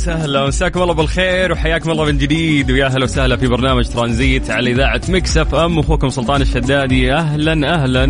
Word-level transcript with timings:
وسهلا 0.00 0.46
مساكم 0.46 0.82
الله 0.82 0.94
بالخير 0.94 1.52
وحياكم 1.52 1.90
الله 1.90 2.04
من 2.04 2.18
جديد. 2.18 2.70
ويا 2.70 2.86
أهلا 2.86 3.04
وسهلا 3.04 3.36
في 3.36 3.46
برنامج 3.46 3.84
ترانزيت 3.84 4.50
على 4.50 4.70
إذاعة 4.70 5.00
Mix 5.08 5.36
FM. 5.36 5.78
أخوكم 5.78 6.08
سلطان 6.08 6.42
الشدادي. 6.42 7.12
أهلا 7.12 7.74
أهلا. 7.74 8.04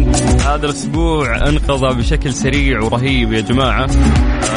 هذا 0.47 0.67
الأسبوع 0.67 1.49
انقضى 1.49 1.95
بشكل 1.95 2.33
سريع 2.33 2.81
ورهيب 2.81 3.33
يا 3.33 3.41
جماعة. 3.41 3.91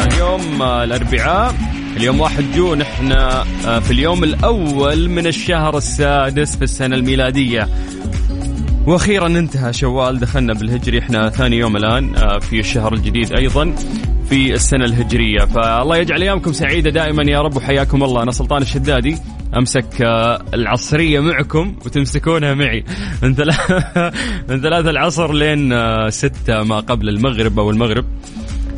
اليوم 0.06 0.62
الأربعاء. 0.62 1.56
اليوم 1.98 2.22
واحد 2.22 2.44
جون. 2.56 2.82
إحنا 2.82 3.44
في 3.80 3.92
اليوم 3.92 4.24
الأول 4.24 5.10
من 5.10 5.28
الشهر 5.28 5.78
السادس 5.78 6.56
في 6.56 6.64
السنة 6.64 6.96
الميلادية. 6.96 7.70
وأخيرا 8.88 9.28
انتهى 9.28 9.74
شوال 9.74 10.20
دخلنا 10.20 10.54
بالهجري. 10.54 11.00
إحنا 11.00 11.30
ثاني 11.30 11.58
يوم 11.58 11.78
الآن 11.78 12.14
في 12.40 12.60
الشهر 12.60 12.94
الجديد 12.94 13.34
أيضا 13.34 13.76
في 14.30 14.54
السنة 14.54 14.86
الهجرية. 14.86 15.40
فالله 15.40 15.98
يجعل 15.98 16.22
أيامكم 16.22 16.54
سعيدة 16.54 16.90
دائما 16.90 17.24
يا 17.32 17.42
رب 17.42 17.58
وحياكم 17.58 18.04
الله. 18.04 18.24
أنا 18.24 18.32
سلطان 18.32 18.62
الشدادي 18.62 19.18
أمسك 19.58 20.02
آه، 20.02 20.46
العصرية 20.54 21.20
معكم 21.20 21.76
وتمسكونها 21.86 22.54
معي. 22.54 22.84
من 23.24 23.36
ثلاثة 24.62 24.90
العصر 24.96 25.34
لين 25.34 25.74
آه، 25.74 26.10
ستة 26.10 26.64
ما 26.64 26.80
قبل 26.80 27.10
المغرب 27.10 27.60
أو 27.60 27.70
المغرب. 27.70 28.06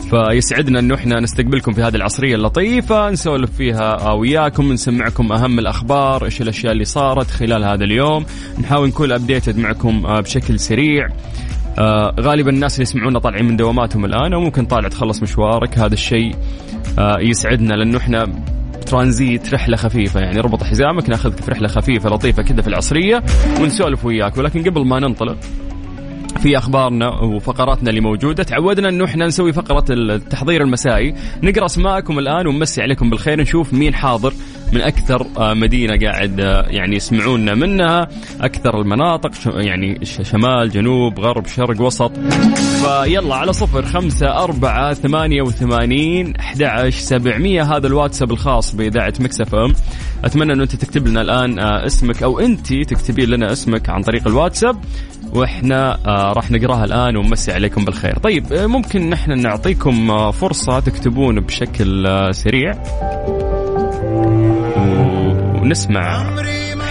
فيسعدنا 0.09 0.79
إنه 0.79 0.95
إحنا 0.95 1.19
نستقبلكم 1.19 1.73
في 1.73 1.81
هذه 1.81 1.95
العصرية 1.95 2.35
اللطيفة 2.35 3.09
نسولف 3.09 3.51
فيها 3.51 4.11
وياكم 4.11 4.71
نسمعكم 4.71 5.31
أهم 5.31 5.59
الأخبار 5.59 6.25
إيش 6.25 6.41
الأشياء 6.41 6.73
اللي 6.73 6.85
صارت 6.85 7.31
خلال 7.31 7.63
هذا 7.63 7.83
اليوم. 7.83 8.25
نحاول 8.59 8.87
نكون 8.87 9.11
ابديتد 9.11 9.57
معكم 9.57 10.05
آه، 10.05 10.21
بشكل 10.21 10.59
سريع. 10.59 11.07
آه 11.79 12.15
غالبا 12.19 12.49
الناس 12.49 12.73
اللي 12.73 12.83
يسمعونا 12.83 13.19
طالعين 13.19 13.45
من 13.45 13.57
دواماتهم 13.57 14.05
الآن 14.05 14.33
أو 14.33 14.41
ممكن 14.41 14.65
طالع 14.65 14.89
تخلص 14.89 15.21
مشوارك. 15.21 15.77
هذا 15.79 15.93
الشيء 15.93 16.35
آه 16.99 17.19
يسعدنا 17.19 17.73
لأنه 17.73 17.97
إحنا 17.97 18.27
ترانزيت 18.85 19.53
رحلة 19.53 19.77
خفيفة. 19.77 20.19
يعني 20.19 20.39
ربط 20.39 20.63
حزامك 20.63 21.09
ناخذك 21.09 21.41
في 21.41 21.51
رحلة 21.51 21.67
خفيفة 21.67 22.09
لطيفة 22.09 22.43
كذا 22.43 22.61
في 22.61 22.67
العصرية 22.67 23.23
ونسولف 23.61 24.05
وياك. 24.05 24.37
ولكن 24.37 24.63
قبل 24.63 24.85
ما 24.85 24.99
ننطلق 24.99 25.37
في 26.39 26.57
أخبارنا 26.57 27.09
وفقراتنا 27.09 27.89
اللي 27.89 28.01
موجودة. 28.01 28.43
تعودنا 28.43 28.89
إنه 28.89 29.05
إحنا 29.05 29.25
نسوي 29.25 29.53
فقرة 29.53 29.85
التحضير 29.89 30.61
المسائي. 30.61 31.15
نقرأ 31.43 31.65
أسماءكم 31.65 32.19
الآن 32.19 32.47
ونمسي 32.47 32.81
عليكم 32.81 33.09
بالخير 33.09 33.41
نشوف 33.41 33.73
مين 33.73 33.93
حاضر. 33.93 34.33
من 34.75 34.81
أكثر 34.81 35.27
آه، 35.37 35.53
مدينة 35.53 35.99
قاعد 36.05 36.39
آه، 36.39 36.65
يعني 36.67 36.95
يسمعونا 36.95 37.55
منها. 37.55 38.07
أكثر 38.41 38.81
المناطق 38.81 39.31
يعني 39.45 40.05
شمال 40.05 40.69
جنوب 40.69 41.19
غرب 41.19 41.47
شرق 41.47 41.81
وسط. 41.81 42.11
فيلا 42.83 43.35
على 43.35 43.53
صفر 43.53 43.85
خمسة 43.85 44.43
أربعة 44.43 44.93
ثمانية 44.93 45.41
وثمانين 45.41 46.35
أحد 46.35 46.89
سبعمية. 46.89 47.75
هذا 47.75 47.87
الواتساب 47.87 48.31
الخاص 48.31 48.75
بإذاعة 48.75 49.13
مكسف 49.19 49.55
أم. 49.55 49.73
أتمنى 50.23 50.53
أنه 50.53 50.63
أنت 50.63 50.75
تكتب 50.75 51.07
لنا 51.07 51.21
الآن 51.21 51.59
آه، 51.59 51.85
اسمك 51.85 52.23
أو 52.23 52.39
أنت 52.39 52.73
تكتبين 52.73 53.29
لنا 53.29 53.51
اسمك 53.51 53.89
عن 53.89 54.01
طريق 54.01 54.27
الواتساب. 54.27 54.77
وإحنا 55.33 55.99
راح 56.35 56.51
نقراها 56.51 56.85
الآن 56.85 57.17
ونمسي 57.17 57.51
عليكم 57.51 57.85
بالخير. 57.85 58.17
طيب 58.17 58.53
ممكن 58.53 59.09
نحن 59.09 59.41
نعطيكم 59.41 60.31
فرصة 60.31 60.79
تكتبون 60.79 61.39
بشكل 61.39 62.07
سريع. 62.31 62.73
ونسمع 65.61 66.25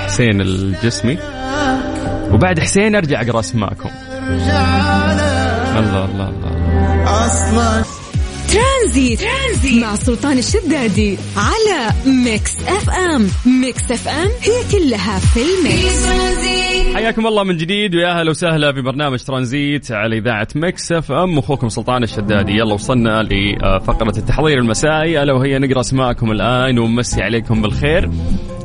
حسين 0.06 0.40
الجسمي. 0.40 1.18
وبعد 2.32 2.60
حسين 2.60 2.96
أرجع 2.96 3.20
أقرأ 3.20 3.40
أسماءكم. 3.40 3.90
الله 5.76 6.04
الله 6.04 6.28
الله 6.28 7.84
ترانزيت. 8.54 9.20
ترانزيت. 9.20 9.82
مع 9.82 9.94
سلطان 9.94 10.38
الشدادي 10.38 11.18
على 11.36 11.90
Mix 12.06 12.56
FM. 12.66 13.28
Mix 13.60 13.90
FM 13.90 14.28
هي 14.42 14.62
كلها 14.72 15.18
في 15.18 15.40
ال 15.40 15.53
mix. 15.53 16.06
حياكم 16.94 17.26
الله 17.26 17.44
من 17.44 17.56
جديد 17.56 17.94
ويا 17.94 18.20
أهلا 18.20 18.30
وسهلا 18.30 18.72
في 18.72 18.80
برنامج 18.80 19.18
ترانزيت 19.18 19.92
على 19.92 20.18
إذاعة 20.18 20.48
Mix 20.54 20.92
FM. 20.92 21.38
أخوكم 21.38 21.68
سلطان 21.68 22.02
الشدادي. 22.02 22.52
يلا 22.52 22.74
وصلنا 22.74 23.22
لفقرة 23.22 24.18
التحضير 24.18 24.58
المسائي. 24.58 25.22
ألا 25.22 25.32
وهي 25.32 25.58
نقرأ 25.58 25.80
أسماءكم 25.80 26.32
الآن 26.32 26.78
ونمسي 26.78 27.22
عليكم 27.22 27.62
بالخير. 27.62 28.10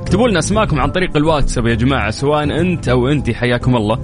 اكتبوا 0.10 0.28
لنا 0.28 0.40
اسماءكم 0.40 0.80
عن 0.80 0.92
طريق 0.92 1.18
الواتساب 1.18 1.68
يا 1.68 1.76
جماعة 1.76 2.12
سواء 2.12 2.44
أنت 2.44 2.90
أو 2.90 3.08
أنت 3.08 3.32
حياكم 3.32 3.76
الله. 3.76 4.00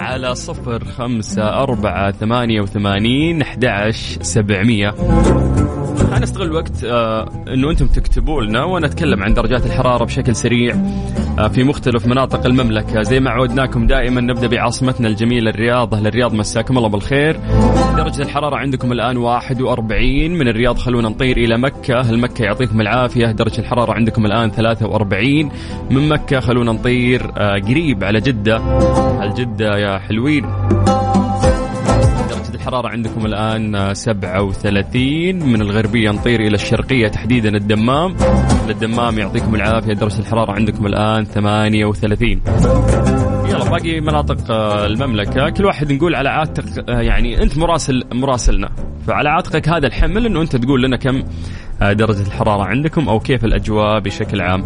على 0.00 0.34
صفر 0.34 0.84
خمسة 0.84 1.62
أربعة 1.62 2.12
ثمانية 2.12 2.60
وثمانين 2.60 3.42
أحد 3.42 3.64
سبعمية. 4.22 4.94
خلينا 5.98 6.18
نستغل 6.18 6.46
الوقت 6.46 6.84
آه 6.84 7.28
إنه 7.54 7.70
أنتم 7.70 7.86
تكتبوا 7.86 8.42
لنا 8.42 8.64
وأنا 8.64 8.86
أتكلم 8.86 9.22
عن 9.22 9.34
درجات 9.34 9.66
الحرارة 9.66 10.04
بشكل 10.04 10.36
سريع 10.36 10.76
آه 11.38 11.48
في 11.48 11.64
مختلف 11.64 12.06
مناطق 12.06 12.46
المملكة. 12.46 13.02
زي 13.02 13.20
ما 13.20 13.30
عودناكم 13.30 13.86
دائما 13.86 14.20
نبدأ 14.20 14.46
بعاصمتنا 14.46 15.08
الجميلة 15.08 15.50
الرياض 15.50 15.94
أهل 15.94 16.06
الرياض 16.06 16.34
مساكم 16.34 16.78
الله 16.78 16.88
بالخير. 16.88 17.40
درجة 17.96 18.22
الحرارة 18.22 18.56
عندكم 18.56 18.92
الآن 18.92 19.16
41 19.16 20.30
من 20.30 20.48
الرياض 20.48 20.78
خلونا 20.78 21.08
نطير 21.08 21.36
إلى 21.36 21.58
مكة 21.58 22.00
أهل 22.00 22.18
مكة 22.20 22.42
يعطيكم 22.44 22.80
العافية. 22.80 23.26
درجة 23.26 23.60
الحرارة 23.60 23.92
عندكم 23.92 24.26
الآن 24.26 24.50
43 24.50 25.50
من 25.90 26.08
مكة 26.08 26.40
خلونا 26.40 26.72
نطير 26.72 27.30
آه 27.36 27.58
قريب 27.58 28.04
على 28.04 28.20
جدة. 28.20 28.58
هل 29.20 29.34
جدة 29.34 29.78
يا 29.78 29.98
حلوين. 29.98 30.44
الحرارة 32.62 32.88
عندكم 32.88 33.26
الآن 33.26 33.94
37 33.94 35.52
من 35.52 35.60
الغربية 35.60 36.10
نطير 36.10 36.40
إلى 36.40 36.54
الشرقية 36.54 37.08
تحديدا 37.08 37.56
الدمام. 37.56 38.16
للدمام 38.68 39.18
يعطيكم 39.18 39.54
العافية 39.54 39.92
درجة 39.92 40.18
الحرارة 40.18 40.52
عندكم 40.52 40.86
الآن 40.86 41.24
38 41.24 42.40
يلا 43.48 43.70
باقي 43.70 44.00
مناطق 44.00 44.50
آه، 44.50 44.86
المملكة. 44.86 45.50
كل 45.50 45.64
واحد 45.64 45.92
نقول 45.92 46.14
على 46.14 46.28
عاتق 46.28 46.90
آه، 46.90 47.00
يعني 47.00 47.42
أنت 47.42 47.58
مراسل 47.58 48.04
مراسلنا. 48.12 48.70
فعلى 49.06 49.28
عاتقك 49.28 49.68
هذا 49.68 49.86
الحمل 49.86 50.26
أنه 50.26 50.42
أنت 50.42 50.56
تقول 50.56 50.82
لنا 50.82 50.96
كم 50.96 51.22
آه، 51.82 51.92
درجة 51.92 52.26
الحرارة 52.26 52.64
عندكم 52.64 53.08
أو 53.08 53.18
كيف 53.18 53.44
الأجواء 53.44 54.00
بشكل 54.00 54.40
عام. 54.40 54.62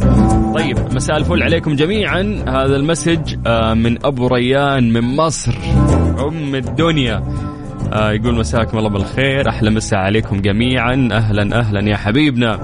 طيب 0.54 0.78
مساء 0.94 1.16
الفل 1.16 1.42
عليكم 1.42 1.76
جميعا. 1.76 2.44
هذا 2.48 2.76
ال 2.76 2.84
message 2.84 3.36
من 3.76 4.06
أبو 4.06 4.26
ريان 4.26 4.92
من 4.92 5.16
مصر 5.16 5.54
أم 6.28 6.54
الدنيا. 6.54 7.22
آه 7.92 8.12
يقول 8.12 8.34
مساكم 8.34 8.78
الله 8.78 8.90
بالخير. 8.90 9.48
أحلى 9.48 9.70
مسا 9.70 9.96
عليكم 9.96 10.40
جميعا. 10.40 11.08
أهلا 11.12 11.58
أهلا 11.60 11.90
يا 11.90 11.96
حبيبنا. 11.96 12.58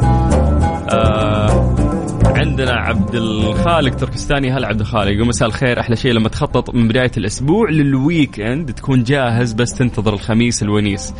آه 0.90 1.76
عندنا 2.24 2.72
عبد 2.72 3.14
الخالق 3.14 3.94
تركستاني. 3.94 4.52
هلا 4.52 4.68
عبد 4.68 4.80
الخالق. 4.80 5.10
يقول 5.12 5.28
مساء 5.28 5.48
الخير. 5.48 5.80
أحلى 5.80 5.96
شيء 5.96 6.12
لما 6.12 6.28
تخطط 6.28 6.74
من 6.74 6.88
بداية 6.88 7.10
الأسبوع 7.16 7.70
لل 7.70 8.40
weekend 8.40 8.72
تكون 8.72 9.02
جاهز 9.02 9.52
بس 9.52 9.74
تنتظر 9.74 10.14
الخميس 10.14 10.62
الونيس. 10.62 11.14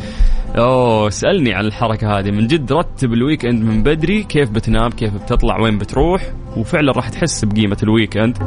أوه 0.57 1.09
اسألني 1.09 1.53
عن 1.53 1.65
الحركة 1.65 2.19
هذه. 2.19 2.31
من 2.31 2.47
جد 2.47 2.73
رتب 2.73 3.13
ال 3.13 3.45
weekend 3.45 3.63
من 3.63 3.83
بدري. 3.83 4.23
كيف 4.23 4.49
بتنام؟ 4.49 4.89
كيف 4.89 5.13
بتطلع؟ 5.13 5.59
وين 5.61 5.77
بتروح؟ 5.77 6.21
وفعلا 6.57 6.91
راح 6.91 7.09
تحس 7.09 7.45
بقيمة 7.45 7.77
ال 7.83 8.17
weekend 8.17 8.37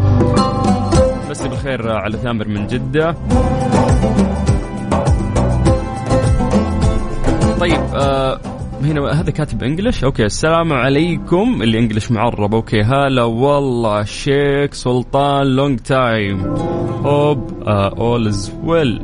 مسي 1.31 1.49
بالخير 1.49 1.93
على 1.93 2.17
ثامر 2.17 2.49
من 2.49 2.67
جدة. 2.67 3.17
طيب 7.61 7.81
آه 7.95 8.41
هنا 8.83 9.21
هذا 9.21 9.31
كاتب 9.31 9.63
English. 9.63 10.05
Okay 10.05 10.25
السلام 10.25 10.73
عليكم. 10.73 11.63
اللي 11.63 11.79
English 11.79 12.11
معرب. 12.11 12.55
Okay 12.55 12.83
هلا 12.83 13.23
والله. 13.23 14.05
شيخ 14.05 14.73
سلطان 14.73 15.47
long 15.47 15.79
time 15.79 16.41
hope 17.05 17.63
all 17.63 18.29
is 18.29 18.53
well 18.65 19.03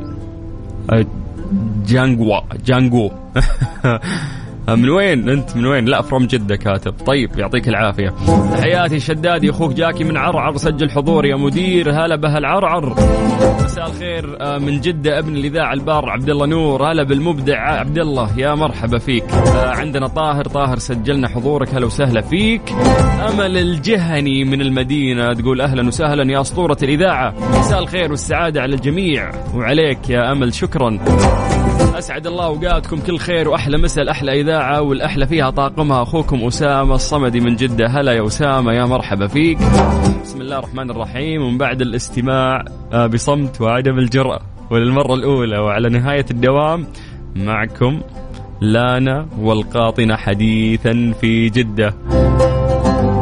جانجوا 1.85 2.39
جانجو 2.65 3.09
من 4.69 4.89
وين 4.89 5.29
أنت؟ 5.29 5.55
من 5.55 5.65
وين؟ 5.65 5.85
لا 5.85 6.01
فروم 6.01 6.25
جدة 6.25 6.55
كاتب. 6.55 6.93
طيب 7.05 7.39
يعطيك 7.39 7.67
العافية. 7.67 8.13
تحياتي 8.53 8.99
شدادي 8.99 9.49
أخوك 9.49 9.73
جاكي 9.73 10.03
من 10.03 10.17
عرعر 10.17 10.57
سجل 10.57 10.89
حضور 10.89 11.25
يا 11.25 11.35
مدير. 11.35 11.91
هلا 11.91 12.15
بهالعرعر 12.15 12.95
مساء 13.63 13.87
الخير 13.87 14.37
آه، 14.41 14.57
من 14.57 14.81
جدة 14.81 15.19
ابن 15.19 15.35
الإذاعة 15.35 15.73
البار 15.73 16.09
عبد 16.09 16.29
الله 16.29 16.45
نور. 16.45 16.91
هلا 16.91 17.03
بالمبدع 17.03 17.79
عبد 17.79 17.97
الله 17.97 18.39
يا 18.39 18.55
مرحبا 18.55 18.97
فيك. 18.97 19.23
آه، 19.23 19.69
عندنا 19.69 20.07
طاهر 20.07 20.45
طاهر 20.45 20.77
سجلنا 20.77 21.27
حضورك. 21.27 21.75
هلا 21.75 21.85
وسهلا 21.85 22.21
فيك. 22.21 22.61
أمل 23.29 23.57
الجهني 23.57 24.43
من 24.43 24.61
المدينة. 24.61 25.33
تقول 25.33 25.61
أهلا 25.61 25.87
وسهلا 25.87 26.31
يا 26.31 26.41
أسطورة 26.41 26.77
الإذاعة. 26.83 27.33
مساء 27.59 27.79
الخير 27.79 28.11
والسعادة 28.11 28.61
على 28.61 28.75
الجميع. 28.75 29.31
وعليك 29.55 30.09
يا 30.09 30.31
أمل 30.31 30.53
شكرا. 30.53 30.99
أسعد 31.97 32.27
الله 32.27 32.45
أوقاتكم. 32.45 32.99
كل 32.99 33.17
خير 33.17 33.49
وأحلى 33.49 33.77
مساء 33.77 34.11
أحلى 34.11 34.41
إذاعة 34.41 34.81
والأحلى 34.81 35.27
فيها 35.27 35.49
طاقمها 35.49 36.01
أخوكم 36.03 36.45
أسامة 36.45 36.95
الصمدي 36.95 37.39
من 37.39 37.55
جدة. 37.55 37.87
هلا 37.87 38.11
يا 38.11 38.27
أسامة 38.27 38.73
يا 38.73 38.85
مرحبا 38.85 39.27
فيك. 39.27 39.57
بسم 40.23 40.41
الله 40.41 40.59
الرحمن 40.59 40.89
الرحيم. 40.89 41.41
ومن 41.41 41.57
بعد 41.57 41.81
الاستماع 41.81 42.65
آه، 42.93 43.07
بصمت 43.07 43.61
وعدم 43.61 43.99
الجرأة 43.99 44.39
وللمرة 44.71 45.13
الأولى 45.13 45.57
وعلى 45.57 45.89
نهاية 45.89 46.25
الدوام 46.31 46.87
معكم 47.35 48.01
لانا 48.61 49.27
والقاطنة 49.39 50.15
حديثا 50.15 51.13
في 51.21 51.49
جدة. 51.49 51.93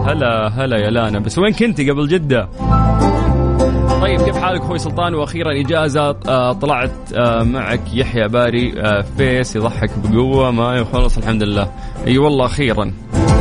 هلا 0.08 0.48
هلا 0.48 0.78
يا 0.78 0.90
لانا. 0.90 1.20
بس 1.20 1.40
وين 1.40 1.54
كنتي 1.54 1.90
قبل 1.92 2.08
جدة؟ 2.08 2.50
طيب 4.02 4.22
كيف 4.22 4.38
حالك 4.38 4.62
أخوي 4.62 4.78
سلطان؟ 4.80 5.14
وأخيرا 5.16 5.60
إجازة 5.60 6.16
آه 6.28 6.52
طلعت 6.54 7.14
آه 7.14 7.44
معك 7.44 7.82
يحيى 7.94 8.28
باري 8.28 8.74
آه 8.82 9.02
فيس 9.18 9.56
يضحك 9.56 9.90
بقوة 10.04 10.52
ما 10.52 10.76
يخلص 10.76 11.18
الحمد 11.18 11.44
لله. 11.44 11.72
أي 12.08 12.18
والله 12.18 12.46
أخيرا. 12.46 12.92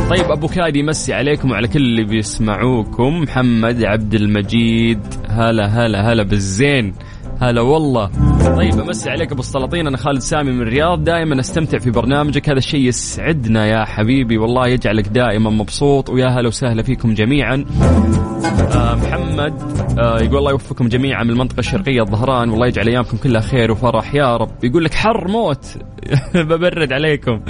طيب 0.09 0.31
أبو 0.31 0.47
كادي 0.47 0.79
يمسي 0.79 1.13
عليكم 1.13 1.51
وعلى 1.51 1.67
كل 1.67 1.79
اللي 1.79 2.03
بيسمعوكم. 2.03 3.21
محمد 3.21 3.83
عبد 3.83 4.13
المجيد 4.13 4.99
هلا 5.29 5.65
هلا 5.65 6.11
هلا 6.13 6.23
بالزين. 6.23 6.93
هلا 7.41 7.61
والله. 7.61 8.09
طيب 8.55 8.79
أمسي 8.79 9.09
عليك 9.09 9.31
أبو 9.31 9.39
السلاطين. 9.41 9.87
أنا 9.87 9.97
خالد 9.97 10.19
سامي 10.19 10.51
من 10.51 10.61
الرياض. 10.61 11.03
دائما 11.03 11.39
أستمتع 11.39 11.77
في 11.77 11.91
برنامجك. 11.91 12.49
هذا 12.49 12.57
الشيء 12.57 12.79
يسعدنا 12.79 13.65
يا 13.65 13.85
حبيبي. 13.85 14.37
والله 14.37 14.67
يجعلك 14.67 15.07
دائما 15.07 15.49
مبسوط. 15.49 16.09
ويا 16.09 16.27
هلا 16.27 16.47
وسهلا 16.47 16.83
فيكم 16.83 17.13
جميعا. 17.13 17.65
آه 18.75 18.95
محمد 18.95 19.53
آه 19.99 20.19
يقول 20.19 20.37
الله 20.37 20.51
يوفقكم 20.51 20.87
جميعا 20.87 21.23
من 21.23 21.29
المنطقة 21.29 21.59
الشرقية 21.59 22.01
الظهران. 22.01 22.49
والله 22.49 22.67
يجعل 22.67 22.87
أيامكم 22.87 23.17
كلها 23.17 23.41
خير 23.41 23.71
وفرح 23.71 24.15
يا 24.15 24.37
رب. 24.37 24.63
يقول 24.63 24.83
لك 24.83 24.93
حر 24.93 25.27
موت. 25.27 25.65
ببرد 26.35 26.93
عليكم. 26.93 27.41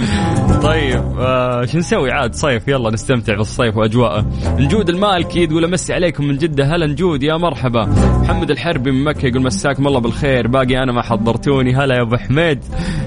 طيب 0.62 1.02
آه 1.18 1.64
شو 1.64 1.78
نسوي؟ 1.78 2.10
عاد 2.10 2.34
صيف. 2.34 2.68
يلا 2.68 2.90
نستمتع 2.90 3.36
بالصيف 3.36 3.76
وأجواءه. 3.76 4.26
نجود 4.58 4.88
المالكي 4.88 5.46
تقول 5.46 5.64
أمسي 5.64 5.94
عليكم 5.94 6.24
من 6.24 6.36
جدة. 6.36 6.64
هلا 6.64 6.86
نجود. 6.86 7.22
يا 7.22 7.36
مرحبا. 7.36 7.84
محمد 8.22 8.50
الحربي 8.50 8.90
من 8.90 9.04
مكة 9.04 9.26
يقول 9.26 9.42
مساكم 9.42 9.81
الله 9.86 10.00
بالخير. 10.00 10.46
باقي 10.46 10.82
أنا 10.82 10.92
ما 10.92 11.02
حضرتوني. 11.02 11.74
هلا 11.74 11.96
يا 11.96 12.02
أبو 12.02 12.16
حميد. 12.16 12.64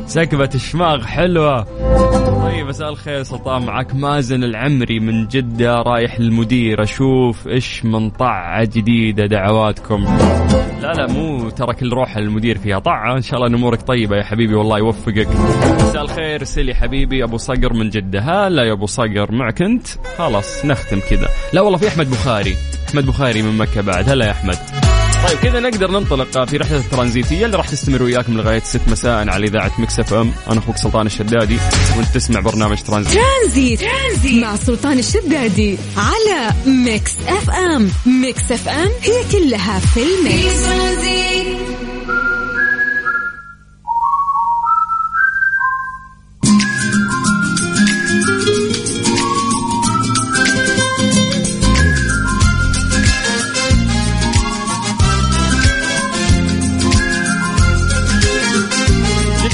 سكبة 0.07 0.49
الشماغ 0.55 1.03
حلوة. 1.03 1.63
طيب 2.43 2.67
مساء 2.67 2.89
الخير 2.89 3.23
سلطان 3.23 3.65
معك 3.65 3.95
مازن 3.95 4.43
العمري 4.43 4.99
من 4.99 5.27
جدة 5.27 5.75
رايح 5.75 6.19
للمدير. 6.19 6.83
أشوف 6.83 7.47
إيش 7.47 7.85
منطعة 7.85 8.63
جديدة 8.63 9.25
دعواتكم. 9.25 10.05
لا 10.81 10.93
لا 10.93 11.07
مو 11.07 11.49
ترى 11.49 11.73
كل 11.73 11.89
روح 11.89 12.17
المدير 12.17 12.57
فيها. 12.57 12.79
طاعة 12.79 13.15
إن 13.15 13.21
شاء 13.21 13.35
الله 13.35 13.57
أمورك 13.57 13.81
طيبة 13.81 14.17
يا 14.17 14.23
حبيبي 14.23 14.55
والله 14.55 14.77
يوفقك. 14.77 15.27
مساء 15.81 16.01
الخير 16.01 16.43
سيلي 16.43 16.75
حبيبي 16.75 17.23
أبو 17.23 17.37
صقر 17.37 17.73
من 17.73 17.89
جدة. 17.89 18.19
هلا 18.19 18.63
يا 18.63 18.73
أبو 18.73 18.85
صقر 18.85 19.31
معك 19.31 19.61
أنت؟ 19.61 19.87
خلاص 20.17 20.65
نختم 20.65 20.99
كذا. 21.09 21.27
لا 21.53 21.61
والله 21.61 21.77
في 21.77 21.87
أحمد 21.87 22.09
بخاري. 22.09 22.55
أحمد 22.89 23.05
بخاري 23.05 23.41
من 23.41 23.57
مكة 23.57 23.81
بعد. 23.81 24.09
هلا 24.09 24.25
يا 24.25 24.31
أحمد. 24.31 24.84
طيب 25.27 25.37
كذا 25.37 25.59
نقدر 25.59 25.91
ننطلق 25.91 26.45
في 26.45 26.57
رحلة 26.57 26.77
الترانزيتيه 26.77 27.45
اللي 27.45 27.57
راح 27.57 27.69
تستمر 27.69 28.03
وياكم 28.03 28.37
لغاية 28.37 28.59
6 28.59 28.91
مساء 28.91 29.29
على 29.29 29.47
إذاعة 29.47 29.71
Mix 29.81 29.99
FM. 29.99 30.31
أنا 30.51 30.59
أخوك 30.59 30.77
سلطان 30.77 31.05
الشدادي 31.05 31.57
وأنت 31.97 32.07
تسمع 32.13 32.39
برنامج 32.39 32.81
ترانزيت. 32.81 33.19
ترانزيت, 33.21 33.79
ترانزيت. 33.79 34.43
مع 34.43 34.55
سلطان 34.55 34.99
الشدادي 34.99 35.77
على 35.97 36.51
Mix 36.65 37.11
FM. 37.27 37.89
Mix 38.05 38.51
FM 38.51 38.91
هي 39.01 39.23
كلها 39.31 39.79
في 39.79 39.99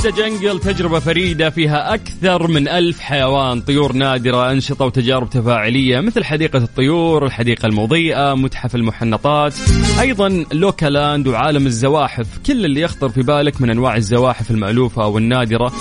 ال 0.05 0.09
mix 0.09 0.19
Jungle 0.19 0.59
تجربة 0.59 0.99
فريدة 0.99 1.49
فيها 1.49 1.93
أكثر 1.93 2.47
من 2.47 2.67
ألف 2.67 2.99
حيوان 2.99 3.61
طيور 3.61 3.93
نادرة 3.93 4.51
أنشطة 4.51 4.85
وتجارب 4.85 5.29
تفاعلية 5.29 5.99
مثل 5.99 6.23
حديقة 6.23 6.57
الطيور 6.57 7.25
الحديقة 7.25 7.65
المضيئة 7.65 8.33
متحف 8.33 8.75
المحنطات 8.75 9.53
أيضا 9.99 10.45
لوكالاند 10.51 11.27
وعالم 11.27 11.65
الزواحف. 11.65 12.27
كل 12.45 12.65
اللي 12.65 12.81
يخطر 12.81 13.09
في 13.09 13.21
بالك 13.21 13.61
من 13.61 13.69
أنواع 13.69 13.95
الزواحف 13.95 14.51
المألوفة 14.51 15.07
والنادرة 15.07 15.71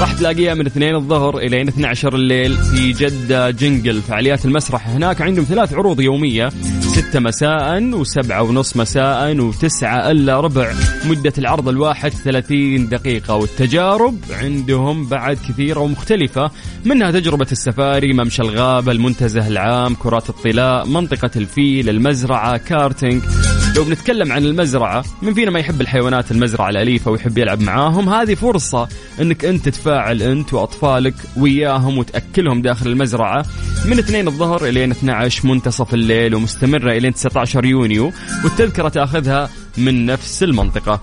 راح 0.00 0.12
تلاقيها 0.12 0.54
من 0.54 0.66
2 0.66 0.94
الظهر 0.94 1.38
إلى 1.38 1.62
12 1.62 2.14
الليل 2.14 2.56
في 2.56 2.92
جدة 2.92 3.50
Jungle. 3.50 4.02
فعاليات 4.02 4.44
المسرح 4.44 4.88
هناك 4.88 5.22
عندهم 5.22 5.44
ثلاث 5.44 5.72
عروض 5.72 6.00
يومية 6.00 6.48
6 6.80 7.20
مساء 7.20 7.80
و7 8.04 8.30
ونص 8.30 8.76
مساء 8.76 9.36
و9 9.36 9.82
إلا 9.84 10.40
ربع. 10.40 10.72
مدة 11.04 11.32
العرض 11.38 11.68
الواحد 11.68 12.10
30 12.10 12.88
دقيقة 12.88 13.34
والتجارب 13.64 14.18
عندهم 14.30 15.06
بعد 15.06 15.38
كثيرة 15.48 15.80
ومختلفة 15.80 16.50
منها 16.84 17.10
تجربة 17.10 17.46
السفاري 17.52 18.12
ممشى 18.12 18.42
الغابة 18.42 18.92
المنتزه 18.92 19.48
العام 19.48 19.94
كرات 19.94 20.30
الطلاء 20.30 20.86
منطقة 20.86 21.30
الفيل 21.36 21.88
المزرعة 21.88 22.56
كارتينج. 22.56 23.22
لو 23.76 23.84
بنتكلم 23.84 24.32
عن 24.32 24.44
المزرعة 24.44 25.04
من 25.22 25.34
فينا 25.34 25.50
ما 25.50 25.58
يحب 25.58 25.80
الحيوانات 25.80 26.30
المزرعة 26.30 26.70
الأليفة 26.70 27.10
ويحب 27.10 27.38
يلعب 27.38 27.60
معاهم؟ 27.60 28.08
هذه 28.08 28.34
فرصة 28.34 28.88
أنك 29.20 29.44
أنت 29.44 29.64
تتفاعل 29.64 30.22
أنت 30.22 30.54
وأطفالك 30.54 31.14
وياهم 31.36 31.98
وتأكلهم 31.98 32.62
داخل 32.62 32.90
المزرعة. 32.90 33.44
من 33.84 33.98
2 33.98 34.28
الظهر 34.28 34.66
إلى 34.66 34.84
12 34.84 35.46
منتصف 35.46 35.94
الليل 35.94 36.34
ومستمرة 36.34 36.92
إلى 36.92 37.10
19 37.10 37.64
يونيو. 37.64 38.12
والتذكرة 38.44 38.88
تأخذها 38.88 39.50
من 39.78 40.06
نفس 40.06 40.42
المنطقة. 40.42 41.00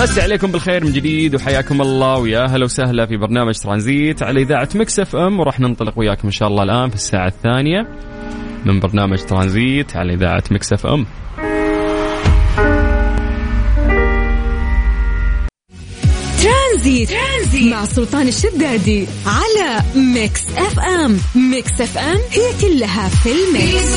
مسي 0.00 0.20
عليكم 0.20 0.52
بالخير 0.52 0.84
من 0.84 0.92
جديد 0.92 1.34
وحياكم 1.34 1.82
الله 1.82 2.18
ويا 2.18 2.46
هلا 2.46 2.64
وسهلا 2.64 3.06
في 3.06 3.16
برنامج 3.16 3.54
ترانزيت 3.54 4.22
على 4.22 4.42
إذاعة 4.42 4.68
Mix 4.74 5.00
FM 5.00 5.40
وراح 5.40 5.60
ننطلق 5.60 5.98
وياكم 5.98 6.22
إن 6.24 6.30
شاء 6.30 6.48
الله 6.48 6.62
الآن 6.62 6.88
في 6.88 6.94
الساعة 6.94 7.26
الثانية 7.26 7.88
من 8.64 8.80
برنامج 8.80 9.18
ترانزيت 9.18 9.96
على 9.96 10.14
إذاعة 10.14 10.44
Mix 10.50 10.72
FM. 10.72 11.06
ترانزيت, 16.42 17.10
ترانزيت 17.10 17.72
مع 17.72 17.84
سلطان 17.84 18.28
الشدادي 18.28 19.06
على 19.26 19.80
Mix 19.94 20.42
FM. 20.56 21.16
Mix 21.34 21.80
FM 21.80 22.18
هي 22.30 22.60
كلها 22.60 23.08
في 23.08 23.32
ال 23.32 23.45
mix. 23.45 23.96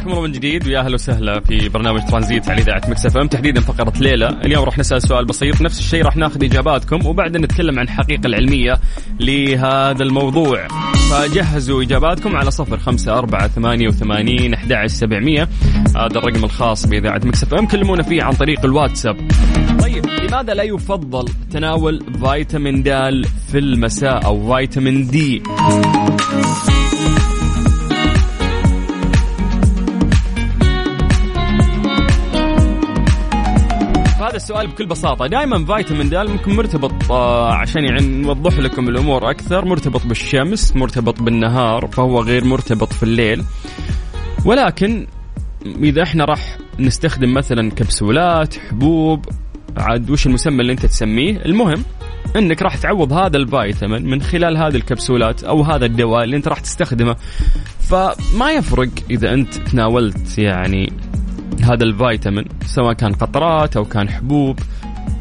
حياكم 0.00 0.12
الله 0.12 0.22
من 0.22 0.32
جديد 0.32 0.66
ويا 0.66 0.80
أهلا 0.80 0.94
وسهلا 0.94 1.40
في 1.40 1.68
برنامج 1.68 2.00
ترانزيت 2.04 2.50
على 2.50 2.62
إذاعة 2.62 2.82
Mix 2.88 3.06
FM 3.06 3.26
تحديدا 3.26 3.60
فقرة 3.60 3.92
ليه 4.00 4.17
لا، 4.17 4.28
اليوم 4.28 4.64
راح 4.64 4.78
نسأل 4.78 5.02
سؤال 5.02 5.24
بسيط 5.24 5.60
نفس 5.60 5.78
الشيء 5.78 6.04
راح 6.04 6.16
ناخذ 6.16 6.44
إجاباتكم 6.44 7.06
وبعدين 7.06 7.42
نتكلم 7.42 7.78
عن 7.78 7.84
الحقيقة 7.84 8.26
العلمية 8.26 8.80
لهذا 9.20 10.02
الموضوع. 10.02 10.68
فجهزوا 11.10 11.82
إجاباتكم 11.82 12.36
على 12.36 12.50
صفر 12.50 12.78
خمسة 12.78 13.18
أربعة 13.18 13.48
ثمانية 13.48 13.88
وثمانين 13.88 14.54
أحد 14.54 14.86
سبعمية 14.86 15.48
هذا 15.96 16.18
الرقم 16.18 16.44
الخاص 16.44 16.86
بإذاعة 16.86 17.20
Mix 17.24 17.42
FM 17.42 17.66
كلمونا 17.66 18.02
فيه 18.02 18.22
عن 18.22 18.32
طريق 18.32 18.64
الواتساب. 18.64 19.16
طيب 19.80 20.06
لماذا 20.06 20.54
لا 20.54 20.62
يفضل 20.62 21.28
تناول 21.50 22.04
فيتامين 22.24 22.82
د 22.82 22.88
في 23.52 23.58
المساء 23.58 24.24
أو 24.24 24.56
فيتامين 24.56 25.06
D؟ 25.06 25.42
هذا 34.30 34.36
السؤال 34.36 34.66
بكل 34.66 34.86
بساطة. 34.86 35.26
دائما 35.26 35.64
فيتامين 35.64 36.08
د 36.08 36.14
ممكن 36.14 36.56
مرتبط 36.56 37.10
آه، 37.10 37.54
عشان 37.54 37.84
يعني 37.84 38.06
نوضح 38.06 38.58
لكم 38.58 38.88
الأمور 38.88 39.30
أكثر 39.30 39.64
مرتبط 39.64 40.06
بالشمس 40.06 40.76
مرتبط 40.76 41.22
بالنهار 41.22 41.86
فهو 41.86 42.20
غير 42.20 42.44
مرتبط 42.44 42.92
في 42.92 43.02
الليل. 43.02 43.44
ولكن 44.44 45.06
إذا 45.66 46.02
إحنا 46.02 46.24
راح 46.24 46.58
نستخدم 46.78 47.34
مثلا 47.34 47.70
كبسولات 47.70 48.58
حبوب 48.58 49.24
عاد 49.76 50.10
وش 50.10 50.26
المسمى 50.26 50.60
اللي 50.60 50.72
أنت 50.72 50.86
تسميه؟ 50.86 51.36
المهم 51.36 51.84
إنك 52.36 52.62
راح 52.62 52.76
تعوض 52.76 53.12
هذا 53.12 53.36
الفيتامين 53.36 54.10
من 54.10 54.22
خلال 54.22 54.56
هذه 54.56 54.76
الكبسولات 54.76 55.44
أو 55.44 55.62
هذا 55.62 55.86
الدواء 55.86 56.24
اللي 56.24 56.36
أنت 56.36 56.48
راح 56.48 56.60
تستخدمه. 56.60 57.16
فما 57.80 58.50
يفرق 58.50 58.90
إذا 59.10 59.34
أنت 59.34 59.54
تناولت 59.54 60.38
يعني 60.38 60.92
هذا 61.64 61.84
الفيتامين 61.84 62.44
سواء 62.66 62.92
كان 62.92 63.12
قطرات 63.12 63.76
أو 63.76 63.84
كان 63.84 64.08
حبوب 64.08 64.58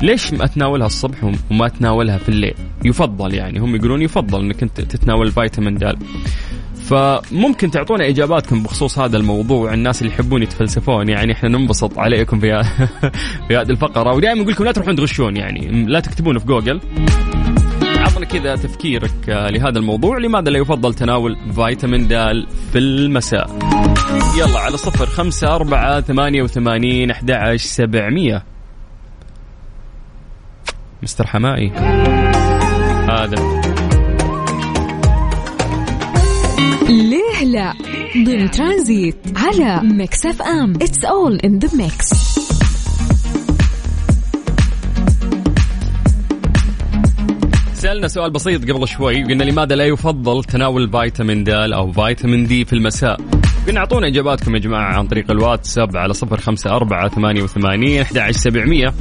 ليش 0.02 0.34
ما 0.34 0.46
أتناولها 0.46 0.88
الصبح 0.88 1.24
وما 1.24 1.66
أتناولها 1.66 2.18
في 2.18 2.30
الليل؟ 2.30 2.56
يفضل 2.86 3.34
يعني 3.34 3.60
هم 3.60 3.76
يقولون 3.76 4.02
يفضل 4.02 4.40
إنك 4.40 4.64
أنت 4.64 4.82
تتناول 4.82 5.32
فيتامين 5.32 5.76
د 5.76 5.98
فممكن 6.90 7.72
تعطونا 7.72 8.08
إجاباتكم 8.08 8.64
بخصوص 8.64 9.00
هذا 9.00 9.18
الموضوع 9.18 9.74
الناس 9.74 10.02
اللي 10.02 10.14
يحبون 10.14 10.44
يتفلسفون 10.44 11.10
يعني 11.10 11.32
إحنا 11.34 11.50
ننبسط 11.50 12.00
عليكم 12.00 12.40
في 12.40 12.64
في 13.48 13.58
هذه 13.58 13.70
الفقرة. 13.70 14.14
ودائما 14.14 14.42
نقول 14.42 14.54
لكم 14.54 14.64
لا 14.64 14.72
تروحون 14.72 14.96
تغشون 14.96 15.38
يعني 15.38 15.86
لا 15.86 16.00
تكتبون 16.00 16.40
في 16.40 16.46
جوجل. 16.46 16.82
عطنا 18.20 18.40
كذا 18.40 18.56
تفكيرك 18.56 19.30
لهذا 19.30 19.80
الموضوع. 19.80 20.18
لماذا 20.18 20.50
لا 20.50 20.60
يفضل 20.60 20.94
تناول 20.94 21.38
فيتامين 21.56 22.08
د 22.08 22.14
في 22.72 22.78
المساء؟ 22.78 23.50
يلا 24.38 24.60
على 24.60 24.78
صفر 24.78 25.06
خمسة 25.06 25.56
أربعة 25.56 26.02
ثمانية 26.02 26.44
وثمانين 26.44 27.12
أحد 27.12 27.32
عشر 27.32 27.68
سبعمية. 27.68 28.44
مستر 31.04 31.28
حمائي 31.28 31.72
هذا. 33.10 33.62
ليه 36.90 37.44
لا؟ 37.46 37.74
ضمن 38.26 38.52
ترانزيت 38.52 39.16
على 39.36 39.82
Mix 39.84 40.26
FM. 40.26 40.74
It's 40.76 41.06
all 41.06 41.36
in 41.36 41.60
the 41.60 41.78
mix 41.78 42.29
سألنا 47.90 48.08
سؤال 48.08 48.32
بسيط 48.32 48.72
قبل 48.72 48.88
شوي 48.88 49.24
قلنا 49.24 49.44
لماذا 49.44 49.76
لا 49.76 49.86
يفضل 49.86 50.44
تناول 50.44 50.90
فيتامين 50.92 51.44
د 51.44 51.50
أو 51.50 51.92
فيتامين 51.92 52.48
D 52.48 52.66
في 52.66 52.74
المساء؟ 52.74 53.18
قلنا 53.68 53.80
أعطونا 53.80 54.08
إجاباتكم 54.08 54.56
يا 54.56 54.60
جماعة 54.60 54.98
عن 54.98 55.08
طريق 55.08 55.32
الواتساب 55.32 55.98
على 55.98 56.14
صفر 56.14 56.38
خمسة 56.38 56.70
أربعة 56.70 57.10
ثمانية 57.10 57.42
وثمانين 57.42 58.02
أحد 58.02 58.18
عشر 58.18 58.38
سبعمية. 58.40 58.94